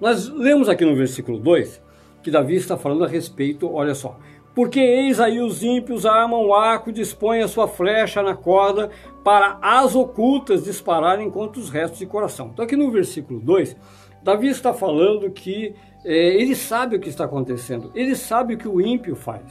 [0.00, 1.82] Nós lemos aqui no versículo 2
[2.22, 4.18] que Davi está falando a respeito, olha só.
[4.54, 8.90] Porque eis aí os ímpios armam o arco, dispõem a sua flecha na corda
[9.24, 12.50] para as ocultas dispararem contra os restos de coração.
[12.52, 13.76] Então aqui no versículo 2,
[14.22, 18.68] Davi está falando que é, ele sabe o que está acontecendo, ele sabe o que
[18.68, 19.42] o ímpio faz.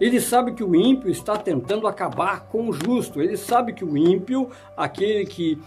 [0.00, 3.20] Ele sabe que o ímpio está tentando acabar com o justo.
[3.20, 5.58] Ele sabe que o ímpio, aquele que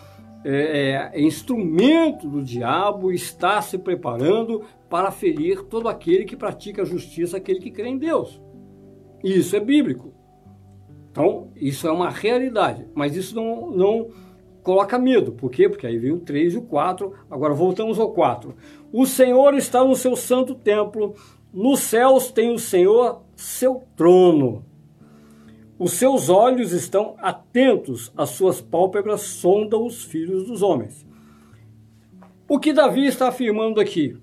[0.43, 6.86] é, é, instrumento do diabo, está se preparando para ferir todo aquele que pratica a
[6.86, 8.41] justiça, aquele que crê em Deus.
[9.23, 10.13] Isso é bíblico.
[11.17, 12.86] Então, isso é uma realidade.
[12.93, 14.10] Mas isso não, não
[14.62, 15.32] coloca medo.
[15.32, 15.67] Por quê?
[15.67, 17.12] Porque aí vem o 3 e o 4.
[17.30, 18.56] Agora voltamos ao 4.
[18.93, 21.15] O Senhor está no seu santo templo.
[21.51, 24.63] Nos céus tem o Senhor seu trono.
[25.80, 31.06] Os seus olhos estão atentos, as suas pálpebras sondam os filhos dos homens.
[32.47, 34.17] O que Davi está afirmando aqui?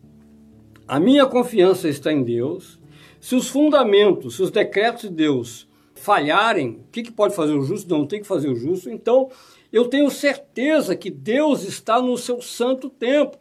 [0.86, 2.80] A minha confiança está em Deus.
[3.20, 5.68] Se os fundamentos, se os decretos de Deus
[6.04, 7.88] falharem, o que, que pode fazer o justo?
[7.88, 8.90] Não tem que fazer o justo.
[8.90, 9.30] Então,
[9.72, 13.38] eu tenho certeza que Deus está no seu santo tempo.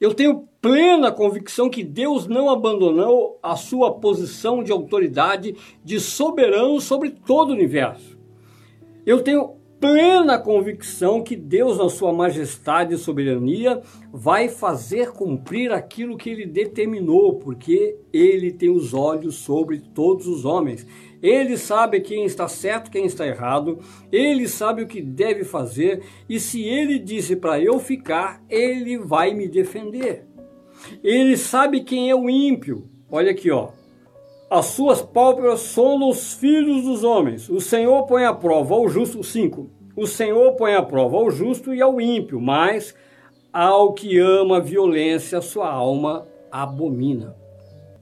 [0.00, 6.80] Eu tenho plena convicção que Deus não abandonou a sua posição de autoridade, de soberano
[6.80, 8.16] sobre todo o universo.
[9.04, 13.80] Eu tenho plena convicção que Deus, na sua majestade e soberania,
[14.12, 20.44] vai fazer cumprir aquilo que ele determinou, porque ele tem os olhos sobre todos os
[20.44, 20.86] homens.
[21.22, 23.78] Ele sabe quem está certo, quem está errado,
[24.12, 29.34] ele sabe o que deve fazer, e se ele disse para eu ficar, ele vai
[29.34, 30.26] me defender.
[31.02, 32.88] Ele sabe quem é o ímpio.
[33.10, 33.70] Olha aqui, ó.
[34.50, 37.48] As suas pálpebras sondam os filhos dos homens.
[37.48, 39.22] O Senhor põe à prova ao justo.
[39.22, 39.68] 5.
[39.96, 42.94] O Senhor põe à prova ao justo e ao ímpio, mas
[43.52, 47.37] ao que ama a violência, sua alma abomina.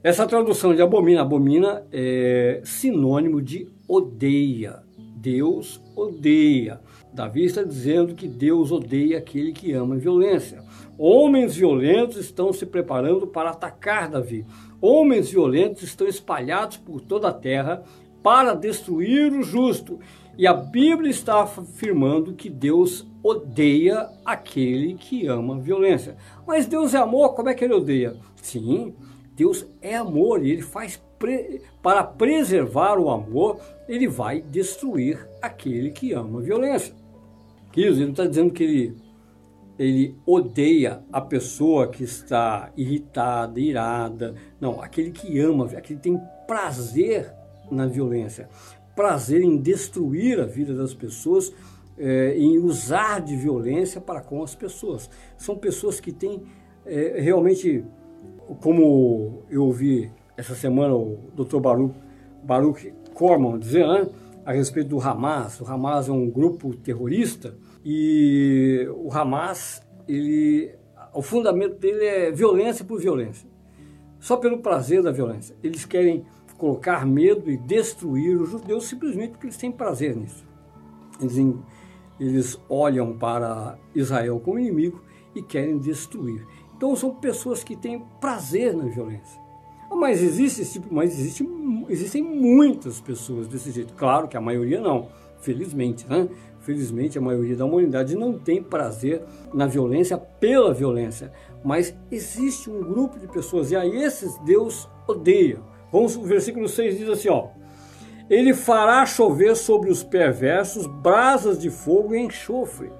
[0.06, 4.76] Essa tradução de abomina, abomina é sinônimo de odeia.
[4.96, 6.80] Deus odeia.
[7.12, 10.62] Davi está dizendo que Deus odeia aquele que ama violência.
[10.96, 14.46] Homens violentos estão se preparando para atacar Davi.
[14.80, 17.82] Homens violentos estão espalhados por toda a terra
[18.22, 19.98] para destruir o justo.
[20.38, 26.16] E a Bíblia está afirmando que Deus odeia aquele que ama violência.
[26.46, 28.14] Mas Deus é amor, como é que ele odeia?
[28.36, 28.94] Sim,
[29.36, 31.60] Deus é amor e ele faz pre...
[31.82, 36.94] para preservar o amor, ele vai destruir aquele que ama a violência.
[37.70, 38.96] Queridos, ele está dizendo que ele,
[39.78, 44.34] ele odeia a pessoa que está irritada, irada.
[44.58, 47.30] Não, aquele que ama, aquele que tem prazer
[47.70, 48.48] na violência,
[48.94, 51.52] prazer em destruir a vida das pessoas
[51.98, 55.10] é, em usar de violência para com as pessoas.
[55.36, 56.42] São pessoas que têm
[56.86, 57.84] é, realmente,
[58.60, 61.58] como eu ouvi essa semana o Dr.
[61.58, 61.94] Baruch,
[62.42, 64.08] Baruch Corman dizer né,
[64.44, 65.60] a respeito do Hamas.
[65.60, 70.74] O Hamas é um grupo terrorista e o Hamas, ele,
[71.12, 73.48] o fundamento dele é violência por violência.
[74.20, 75.56] Só pelo prazer da violência.
[75.62, 76.24] Eles querem
[76.56, 80.46] colocar medo e destruir os judeus simplesmente porque eles têm prazer nisso.
[81.20, 81.36] Eles,
[82.18, 85.02] eles olham para Israel como inimigo
[85.34, 86.46] e querem destruir.
[86.76, 89.40] Então são pessoas que têm prazer na violência.
[89.90, 91.48] Mas existe esse tipo, mas existe,
[91.88, 93.94] existem muitas pessoas desse jeito.
[93.94, 95.08] Claro que a maioria não,
[95.40, 96.28] felizmente, né?
[96.60, 99.22] Felizmente a maioria da humanidade não tem prazer
[99.54, 101.32] na violência pela violência,
[101.64, 105.60] mas existe um grupo de pessoas e a esses Deus odeia.
[105.92, 107.48] Vamos, o versículo 6 diz assim, ó:
[108.28, 112.90] Ele fará chover sobre os perversos brasas de fogo e enxofre.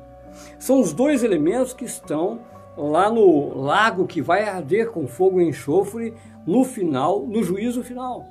[0.59, 2.41] São os dois elementos que estão
[2.77, 6.13] lá no lago que vai arder com fogo e enxofre
[6.47, 8.25] no final, no juízo final,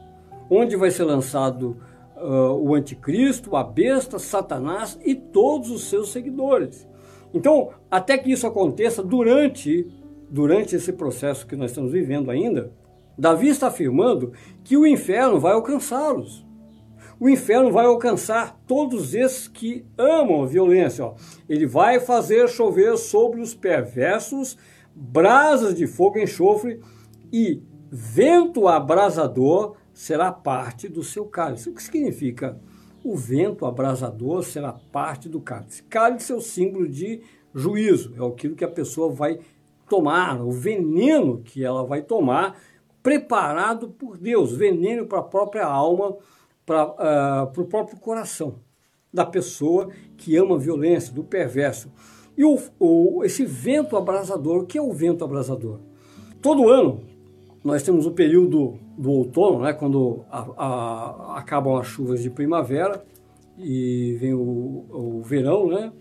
[0.49, 1.77] onde vai ser lançado
[2.15, 6.87] uh, o anticristo, a besta, Satanás e todos os seus seguidores.
[7.33, 9.87] Então, até que isso aconteça durante,
[10.29, 12.71] durante esse processo que nós estamos vivendo ainda,
[13.17, 14.31] Davi está afirmando
[14.63, 16.45] que o inferno vai alcançá-los.
[17.19, 21.05] O inferno vai alcançar todos esses que amam a violência.
[21.05, 21.15] Ó.
[21.47, 24.57] Ele vai fazer chover sobre os perversos
[24.93, 26.79] brasas de fogo e enxofre
[27.31, 31.69] e vento abrasador será parte do seu cálice.
[31.69, 32.59] O que significa?
[33.03, 35.83] O vento abrasador será parte do cálice.
[35.83, 37.21] Cálice é o símbolo de
[37.53, 39.39] juízo, é aquilo que a pessoa vai
[39.87, 42.57] tomar, o veneno que ela vai tomar,
[43.01, 46.17] preparado por Deus, veneno para a própria alma,
[46.65, 48.59] para uh, ah, o próprio coração
[49.13, 51.91] da pessoa que ama a violência, do perverso.
[52.37, 55.79] E o, o, esse vento abrasador, o que é o vento abrasador?
[56.41, 57.01] Todo ano,
[57.63, 63.05] nós temos o período do outono, né, quando a, a, acabam as chuvas de primavera
[63.57, 65.93] e vem o, o verão, né,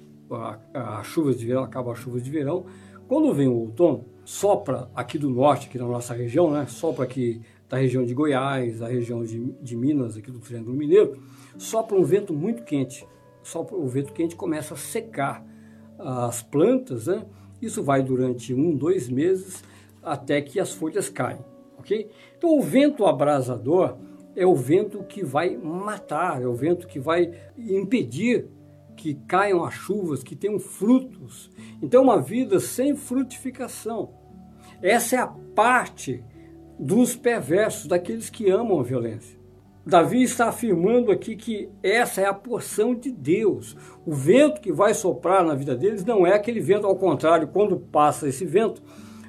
[0.74, 2.66] as chuvas de verão, acabam as chuvas de verão.
[3.06, 7.40] Quando vem o outono, sopra aqui do norte, aqui na nossa região, né, sopra aqui
[7.68, 11.20] da região de Goiás, da região de, de Minas, aqui do Triângulo Mineiro,
[11.56, 13.06] sopra um vento muito quente.
[13.42, 15.44] Sopra, o vento quente começa a secar
[15.98, 17.24] as plantas, né?
[17.60, 19.62] Isso vai durante um, dois meses
[20.02, 21.38] até que as folhas caem
[21.84, 22.10] ok?
[22.36, 23.96] Então o vento abrasador
[24.34, 28.48] é o vento que vai matar, é o vento que vai impedir
[28.96, 31.50] que caiam as chuvas, que tenham frutos.
[31.82, 34.14] Então uma vida sem frutificação.
[34.82, 36.24] Essa é a parte
[36.78, 39.38] dos perversos, daqueles que amam a violência.
[39.86, 43.76] Davi está afirmando aqui que essa é a porção de Deus.
[44.06, 47.76] O vento que vai soprar na vida deles não é aquele vento, ao contrário, quando
[47.76, 48.82] passa esse vento,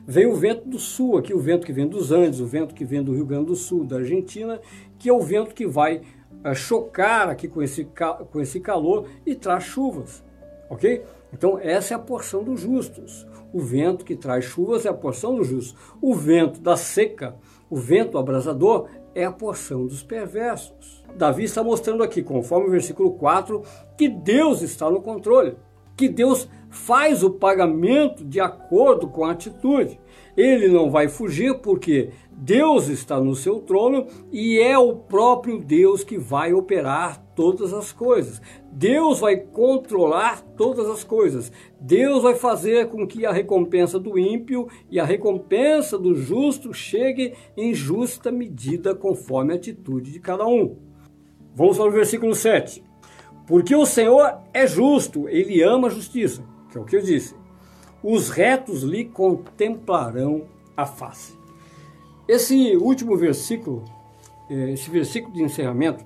[0.07, 2.85] Vem o vento do sul, aqui o vento que vem dos Andes, o vento que
[2.85, 4.61] vem do Rio Grande do Sul, da Argentina,
[4.99, 6.01] que é o vento que vai
[6.45, 7.85] uh, chocar aqui com esse,
[8.31, 10.23] com esse calor e traz chuvas,
[10.69, 11.03] ok?
[11.33, 13.25] Então essa é a porção dos justos.
[13.55, 15.77] O vento que traz chuvas é a porção dos justos.
[16.01, 17.37] O vento da seca,
[17.69, 21.05] o vento abrasador, é a porção dos perversos.
[21.15, 23.63] Davi está mostrando aqui, conforme o versículo 4,
[23.97, 25.55] que Deus está no controle
[25.95, 29.99] que Deus faz o pagamento de acordo com a atitude.
[30.35, 36.03] Ele não vai fugir porque Deus está no seu trono e é o próprio Deus
[36.03, 38.41] que vai operar todas as coisas.
[38.69, 41.51] Deus vai controlar todas as coisas.
[41.79, 47.33] Deus vai fazer com que a recompensa do ímpio e a recompensa do justo chegue
[47.55, 50.77] em justa medida conforme a atitude de cada um.
[51.55, 52.83] Vamos para o versículo 7.
[53.47, 57.35] Porque o Senhor é justo, ele ama a justiça, que é o que eu disse.
[58.03, 60.43] Os retos lhe contemplarão
[60.75, 61.37] a face.
[62.27, 63.83] Esse último versículo,
[64.49, 66.03] eh, esse versículo de encerramento,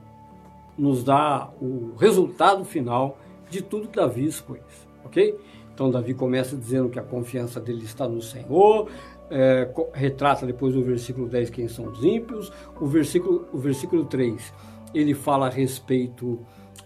[0.78, 3.18] nos dá o resultado final
[3.49, 4.61] de tudo que Davi expôs,
[5.03, 5.38] ok?
[5.74, 8.89] Então Davi começa dizendo que a confiança dele está no Senhor,
[9.32, 14.53] é, retrata depois do versículo 10 quem são os ímpios, o versículo, o versículo 3
[14.93, 16.39] ele fala a respeito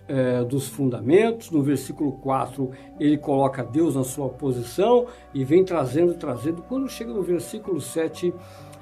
[0.08, 1.52] é, dos fundamentos.
[1.52, 6.62] No versículo 4, ele coloca Deus na sua posição e vem trazendo, trazendo.
[6.64, 8.34] Quando chega no versículo 7,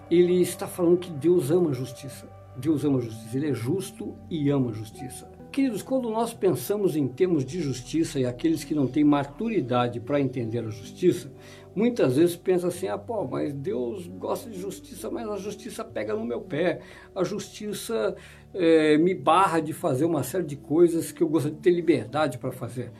[0.10, 2.28] ele está falando que Deus ama a justiça.
[2.58, 5.30] Deus ama a justiça, ele é justo e ama a justiça.
[5.52, 10.20] Queridos, quando nós pensamos em termos de justiça e aqueles que não têm maturidade para
[10.20, 11.30] entender a justiça,
[11.76, 16.16] muitas vezes pensam assim: ah, pô, mas Deus gosta de justiça, mas a justiça pega
[16.16, 16.82] no meu pé,
[17.16, 18.16] a justiça
[18.54, 22.38] é, me barra de fazer uma série de coisas que eu gostaria de ter liberdade
[22.38, 22.92] para fazer.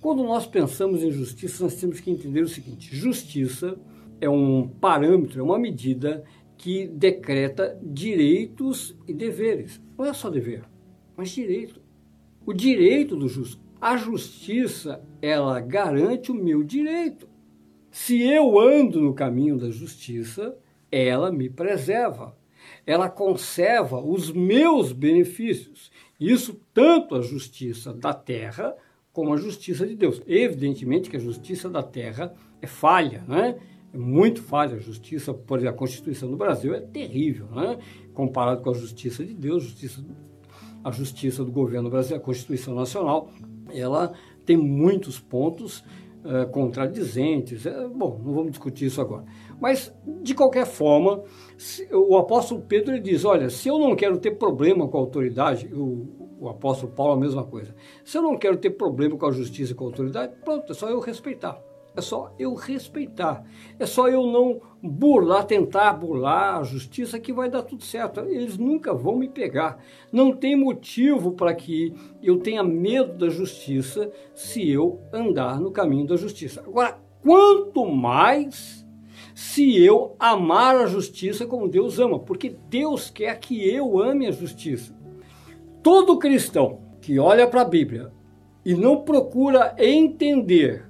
[0.00, 3.76] Quando nós pensamos em justiça, nós temos que entender o seguinte: justiça
[4.20, 6.24] é um parâmetro, é uma medida
[6.56, 9.80] que decreta direitos e deveres.
[9.96, 10.64] Não é só dever,
[11.16, 11.80] mas direito.
[12.44, 13.60] O direito do justo.
[13.80, 17.28] A justiça, ela garante o meu direito.
[17.98, 20.54] Se eu ando no caminho da justiça,
[20.92, 22.36] ela me preserva.
[22.86, 25.90] Ela conserva os meus benefícios.
[26.20, 28.76] Isso tanto a justiça da terra
[29.14, 30.20] como a justiça de Deus.
[30.26, 33.56] Evidentemente que a justiça da terra é falha, né?
[33.94, 37.78] É muito falha a justiça, por exemplo, a Constituição do Brasil é terrível, né?
[38.12, 40.04] Comparado com a justiça de Deus, justiça,
[40.84, 43.30] a justiça do governo brasileiro, a Constituição Nacional,
[43.72, 44.12] ela
[44.44, 45.82] tem muitos pontos
[46.26, 47.66] é, contradizentes.
[47.66, 49.24] É, bom, não vamos discutir isso agora.
[49.60, 51.22] Mas, de qualquer forma,
[51.56, 55.68] se, o apóstolo Pedro diz: olha, se eu não quero ter problema com a autoridade,
[55.72, 57.74] o, o apóstolo Paulo a mesma coisa.
[58.04, 60.74] Se eu não quero ter problema com a justiça e com a autoridade, pronto, é
[60.74, 61.58] só eu respeitar.
[61.96, 63.42] É só eu respeitar.
[63.78, 68.20] É só eu não burlar, tentar burlar a justiça que vai dar tudo certo.
[68.20, 69.82] Eles nunca vão me pegar.
[70.12, 76.06] Não tem motivo para que eu tenha medo da justiça se eu andar no caminho
[76.06, 76.62] da justiça.
[76.66, 78.86] Agora, quanto mais
[79.34, 84.30] se eu amar a justiça como Deus ama, porque Deus quer que eu ame a
[84.30, 84.94] justiça.
[85.82, 88.12] Todo cristão que olha para a Bíblia
[88.64, 90.85] e não procura entender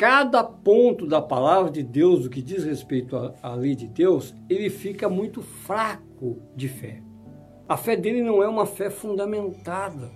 [0.00, 4.34] cada ponto da palavra de Deus, do que diz respeito à, à lei de Deus,
[4.48, 7.02] ele fica muito fraco de fé.
[7.68, 10.10] A fé dele não é uma fé fundamentada.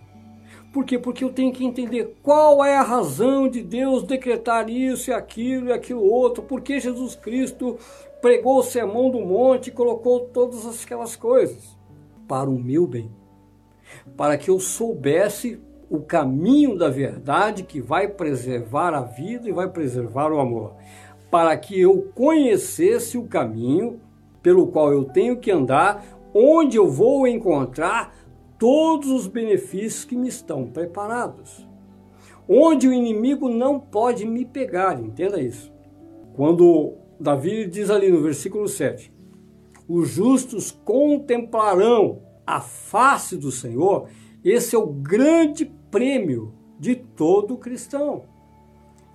[0.72, 0.99] Por quê?
[0.99, 5.68] Porque eu tenho que entender qual é a razão de Deus decretar isso e aquilo
[5.68, 7.76] e aquilo outro, porque Jesus Cristo
[8.22, 11.76] pregou o sermão do monte e colocou todas aquelas coisas
[12.26, 13.12] para o meu bem,
[14.16, 15.61] para que eu soubesse
[15.91, 20.74] o caminho da verdade que vai preservar a vida e vai preservar o amor,
[21.30, 24.01] para que eu conhecesse o caminho
[24.43, 26.05] pelo qual eu tenho que andar,
[26.35, 28.14] onde eu vou encontrar
[28.59, 31.66] todos os benefícios que me estão preparados.
[32.49, 35.72] Onde o inimigo não pode me pegar, entenda isso.
[36.35, 39.12] Quando Davi diz ali no versículo 7:
[39.89, 44.09] Os justos contemplarão a face do Senhor,
[44.45, 48.24] esse é o grande prêmio de todo cristão.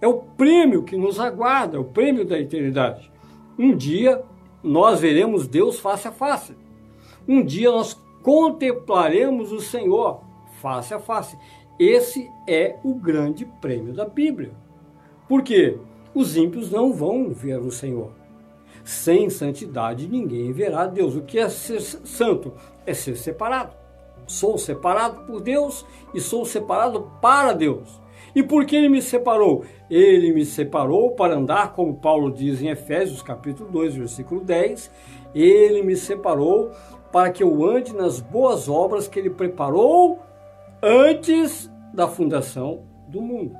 [0.01, 3.11] É o prêmio que nos aguarda, é o prêmio da eternidade.
[3.57, 4.23] Um dia
[4.63, 6.55] nós veremos Deus face a face.
[7.27, 10.21] Um dia nós contemplaremos o Senhor
[10.61, 11.37] face a face.
[11.77, 14.51] Esse é o grande prêmio da Bíblia.
[15.27, 15.77] Por quê?
[16.13, 18.11] Os ímpios não vão ver o Senhor.
[18.83, 21.15] Sem santidade ninguém verá Deus.
[21.15, 22.53] O que é ser santo?
[22.85, 23.78] É ser separado.
[24.29, 27.99] Sou separado por Deus e sou separado para Deus.
[28.35, 29.65] E por que ele me separou?
[29.89, 34.91] Ele me separou para andar, como Paulo diz em Efésios capítulo 2, versículo 10,
[35.33, 36.69] ele me separou
[37.11, 40.19] para que eu ande nas boas obras que ele preparou
[40.79, 43.57] antes da fundação do mundo.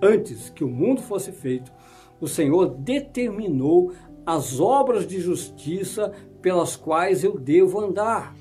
[0.00, 1.72] Antes que o mundo fosse feito,
[2.20, 3.90] o Senhor determinou
[4.24, 8.36] as obras de justiça pelas quais eu devo andar.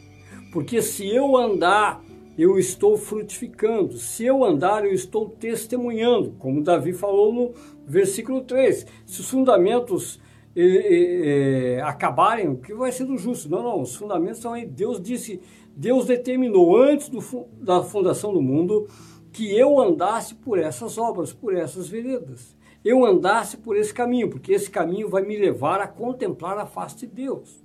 [0.51, 2.03] Porque se eu andar,
[2.37, 3.97] eu estou frutificando.
[3.97, 7.53] Se eu andar, eu estou testemunhando, como Davi falou no
[7.85, 8.85] versículo 3.
[9.05, 10.19] Se os fundamentos
[10.55, 13.49] eh, eh, acabarem, o que vai ser do justo?
[13.49, 14.65] Não, não, os fundamentos estão aí.
[14.65, 15.41] Deus disse,
[15.75, 17.19] Deus determinou antes do,
[17.61, 18.87] da fundação do mundo
[19.31, 22.55] que eu andasse por essas obras, por essas veredas.
[22.83, 26.97] Eu andasse por esse caminho, porque esse caminho vai me levar a contemplar a face
[26.97, 27.63] de Deus.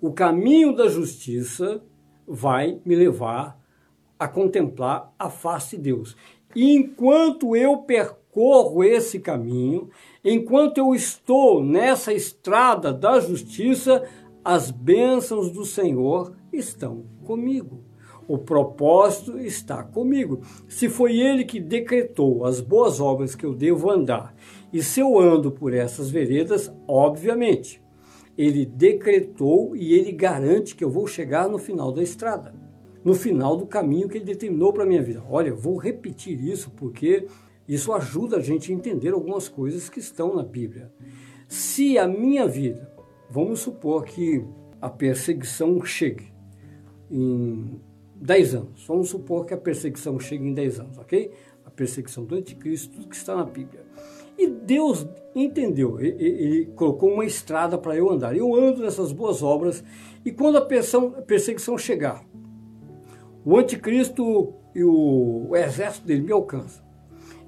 [0.00, 1.82] O caminho da justiça
[2.26, 3.58] vai me levar
[4.18, 6.16] a contemplar a face de Deus.
[6.54, 9.90] E enquanto eu percorro esse caminho,
[10.24, 14.02] enquanto eu estou nessa estrada da justiça,
[14.44, 17.84] as bênçãos do Senhor estão comigo.
[18.28, 20.40] O propósito está comigo.
[20.66, 24.34] Se foi Ele que decretou as boas obras que eu devo andar,
[24.72, 27.80] e se eu ando por essas veredas, obviamente,
[28.36, 32.54] ele decretou e ele garante que eu vou chegar no final da estrada,
[33.04, 35.22] no final do caminho que ele determinou para a minha vida.
[35.28, 37.26] Olha, vou repetir isso porque
[37.66, 40.92] isso ajuda a gente a entender algumas coisas que estão na Bíblia.
[41.48, 42.92] Se a minha vida,
[43.30, 44.44] vamos supor que
[44.80, 46.32] a perseguição chegue
[47.10, 47.80] em
[48.16, 51.30] 10 anos, vamos supor que a perseguição chegue em 10 anos, ok?
[51.64, 53.84] A perseguição do anticristo, que está na Bíblia.
[54.38, 55.06] E Deus
[55.40, 58.36] entendeu, ele, colocou uma estrada para eu andar.
[58.36, 59.84] Eu ando nessas boas obras
[60.24, 60.62] e quando a
[61.22, 62.24] perseguição chegar,
[63.44, 66.84] o anticristo e o, exército dele me alcançam.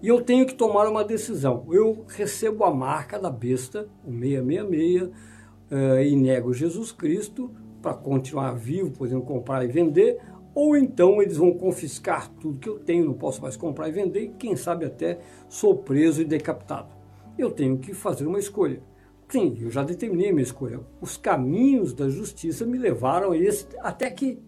[0.03, 1.66] e eu tenho que tomar uma decisão.
[1.70, 7.51] Eu recebo a marca da besta, o 666, uh, e nego Jesus Cristo
[7.82, 10.20] para continuar vivo, podendo comprar e vender,
[10.55, 14.22] ou então eles vão confiscar tudo que eu tenho, não posso mais comprar e vender,
[14.22, 16.97] e quem sabe até sou preso e decapitado.
[17.39, 18.82] Eu tenho que fazer uma escolha.
[19.28, 20.80] Sim, eu já determinei minha escolha.
[21.01, 24.43] Os caminhos da justiça me levaram a esse, até aqui.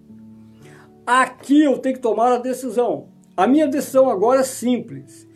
[1.07, 3.09] Aqui eu tenho que tomar a decisão.
[3.37, 5.29] A minha decisão agora é simples.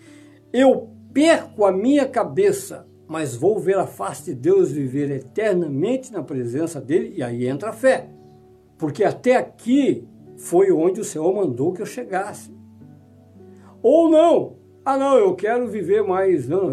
[0.53, 6.23] Eu perco a minha cabeça, mas vou ver a face de Deus viver eternamente na
[6.23, 8.09] presença dele, e aí entra a fé.
[8.79, 12.53] Porque até aqui foi onde o Senhor mandou que eu chegasse.
[13.83, 16.71] Ou não, ah não, eu quero viver mais, não,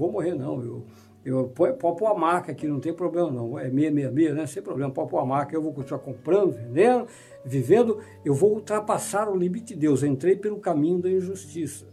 [0.00, 0.86] vou morrer não, eu,
[1.24, 5.18] eu pôr a marca aqui, não tem problema não, é 666, né, sem problema, pôr
[5.18, 7.06] a marca, eu vou continuar comprando, vendendo,
[7.44, 11.86] vivendo, eu vou ultrapassar o limite de Deus, eu entrei pelo caminho da injustiça.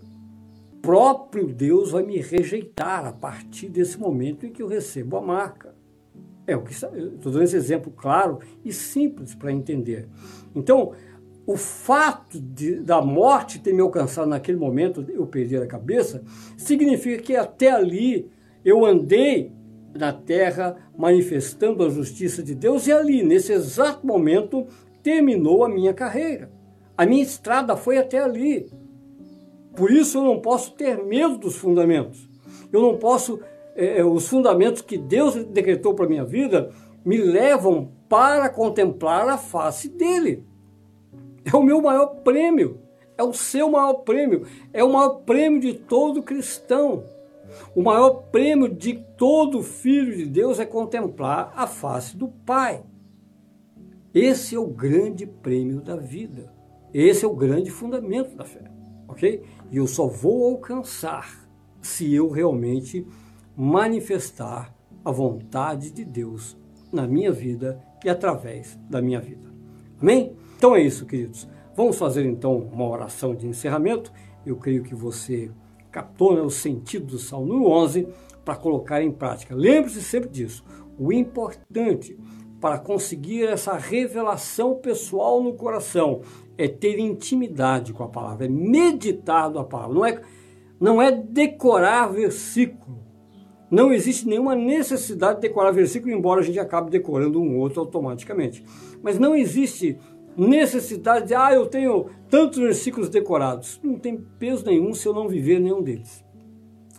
[0.82, 5.76] Próprio Deus vai me rejeitar a partir desse momento em que eu recebo a marca.
[6.46, 6.90] É o que estou
[7.30, 10.08] dando esse exemplo claro e simples para entender.
[10.56, 10.94] Então,
[11.48, 16.22] o fato de, da morte ter me alcançado naquele momento, eu perder a cabeça,
[16.58, 18.30] significa que até ali
[18.66, 19.54] eu andei
[19.96, 24.68] na terra manifestando a justiça de Deus e ali, nesse exato momento,
[25.02, 26.52] terminou a minha carreira.
[26.98, 28.70] A minha estrada foi até ali.
[29.74, 32.28] Por isso eu não posso ter medo dos fundamentos.
[32.74, 33.40] Eu não posso
[33.74, 36.72] é, é, os fundamentos que Deus decretou para a minha vida
[37.06, 40.44] me levam para contemplar a face dele.
[41.48, 42.82] É o meu maior prêmio,
[43.18, 47.06] é o seu maior prêmio, é o maior prêmio de todo cristão.
[47.74, 52.84] O maior prêmio de todo filho de Deus é contemplar a face do Pai.
[54.14, 56.52] Esse é o grande prêmio da vida.
[56.94, 58.70] Esse é o grande fundamento da fé,
[59.08, 59.44] ok?
[59.72, 61.48] E eu só vou alcançar
[61.82, 63.08] se eu realmente
[63.56, 64.76] manifestar
[65.06, 66.58] a vontade de Deus
[66.92, 69.48] na minha vida e através da minha vida.
[70.02, 70.36] Amém?
[70.58, 71.48] Então é isso, queridos.
[71.76, 74.12] Vamos fazer então uma oração de encerramento.
[74.44, 75.52] Eu creio que você
[75.92, 78.08] captou né, o sentido do Salmo 11
[78.44, 79.56] para colocar em prática.
[79.56, 80.66] Lembre-se sempre disso.
[80.98, 82.18] O importante
[82.60, 86.22] para conseguir essa revelação pessoal no coração
[86.58, 89.94] é ter intimidade com a palavra, é meditar na palavra.
[89.94, 90.22] Não é,
[90.80, 93.08] não é decorar versículo
[93.70, 98.64] não existe nenhuma necessidade de decorar versículo, embora a gente acabe decorando um outro automaticamente.
[99.04, 99.98] Mas não existe
[100.38, 103.80] necessidade de, ah, eu tenho tantos versículos decorados.
[103.84, 106.24] Não tem peso nenhum se eu não viver nenhum deles.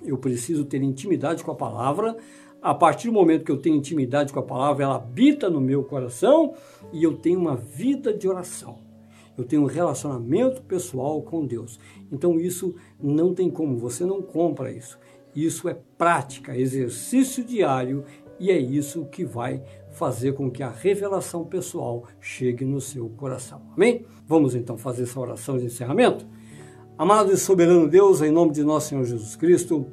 [0.05, 2.17] Eu preciso ter intimidade com a palavra.
[2.61, 5.85] A partir do momento que eu tenho intimidade com a palavra, ela habita no meu
[5.85, 6.55] coração
[6.93, 8.79] e eu tenho uma vida de oração.
[9.37, 11.79] Eu tenho um relacionamento pessoal com Deus.
[12.11, 14.99] Então isso não tem como, você não compra isso.
[15.35, 18.05] Isso é prática, exercício diário
[18.41, 19.63] e é isso que vai
[19.99, 23.61] fazer com que a revelação pessoal chegue no seu coração.
[23.75, 24.07] Amém?
[24.29, 26.25] Vamos então fazer essa oração de encerramento?
[26.97, 29.89] Amado e soberano Deus, em nome de nosso Senhor Jesus Cristo,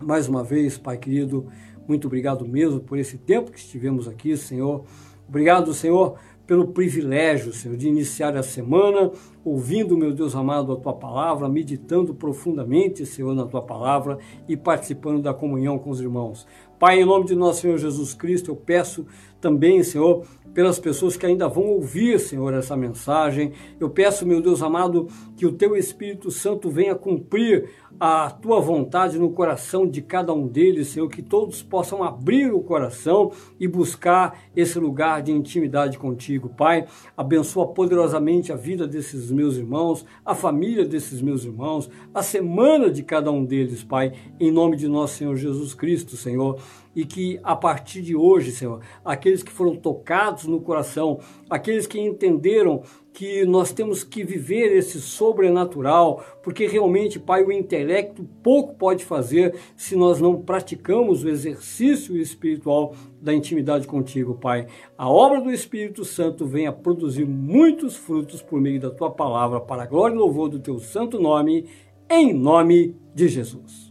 [0.00, 1.48] mais uma vez, Pai querido,
[1.86, 4.84] muito obrigado mesmo por esse tempo que estivemos aqui, Senhor.
[5.28, 6.16] Obrigado, Senhor,
[6.50, 9.12] pelo privilégio, Senhor, de iniciar a semana
[9.44, 15.22] ouvindo, meu Deus amado, a tua palavra, meditando profundamente, Senhor, na tua palavra e participando
[15.22, 16.44] da comunhão com os irmãos.
[16.76, 19.06] Pai, em nome de nosso Senhor Jesus Cristo, eu peço
[19.40, 23.52] também, Senhor, pelas pessoas que ainda vão ouvir, Senhor, essa mensagem.
[23.78, 29.18] Eu peço, meu Deus amado, que o teu Espírito Santo venha cumprir a tua vontade
[29.18, 34.38] no coração de cada um deles, Senhor, que todos possam abrir o coração e buscar
[34.56, 36.48] esse lugar de intimidade contigo.
[36.48, 36.86] Pai,
[37.16, 43.02] abençoa poderosamente a vida desses meus irmãos, a família desses meus irmãos, a semana de
[43.02, 46.58] cada um deles, Pai, em nome de nosso Senhor Jesus Cristo, Senhor
[46.94, 52.00] e que a partir de hoje, Senhor, aqueles que foram tocados no coração, aqueles que
[52.00, 52.82] entenderam
[53.12, 59.54] que nós temos que viver esse sobrenatural, porque realmente, Pai, o intelecto pouco pode fazer
[59.76, 64.66] se nós não praticamos o exercício espiritual da intimidade contigo, Pai.
[64.96, 69.82] A obra do Espírito Santo venha produzir muitos frutos por meio da tua palavra, para
[69.82, 71.66] a glória e louvor do teu santo nome,
[72.08, 73.89] em nome de Jesus.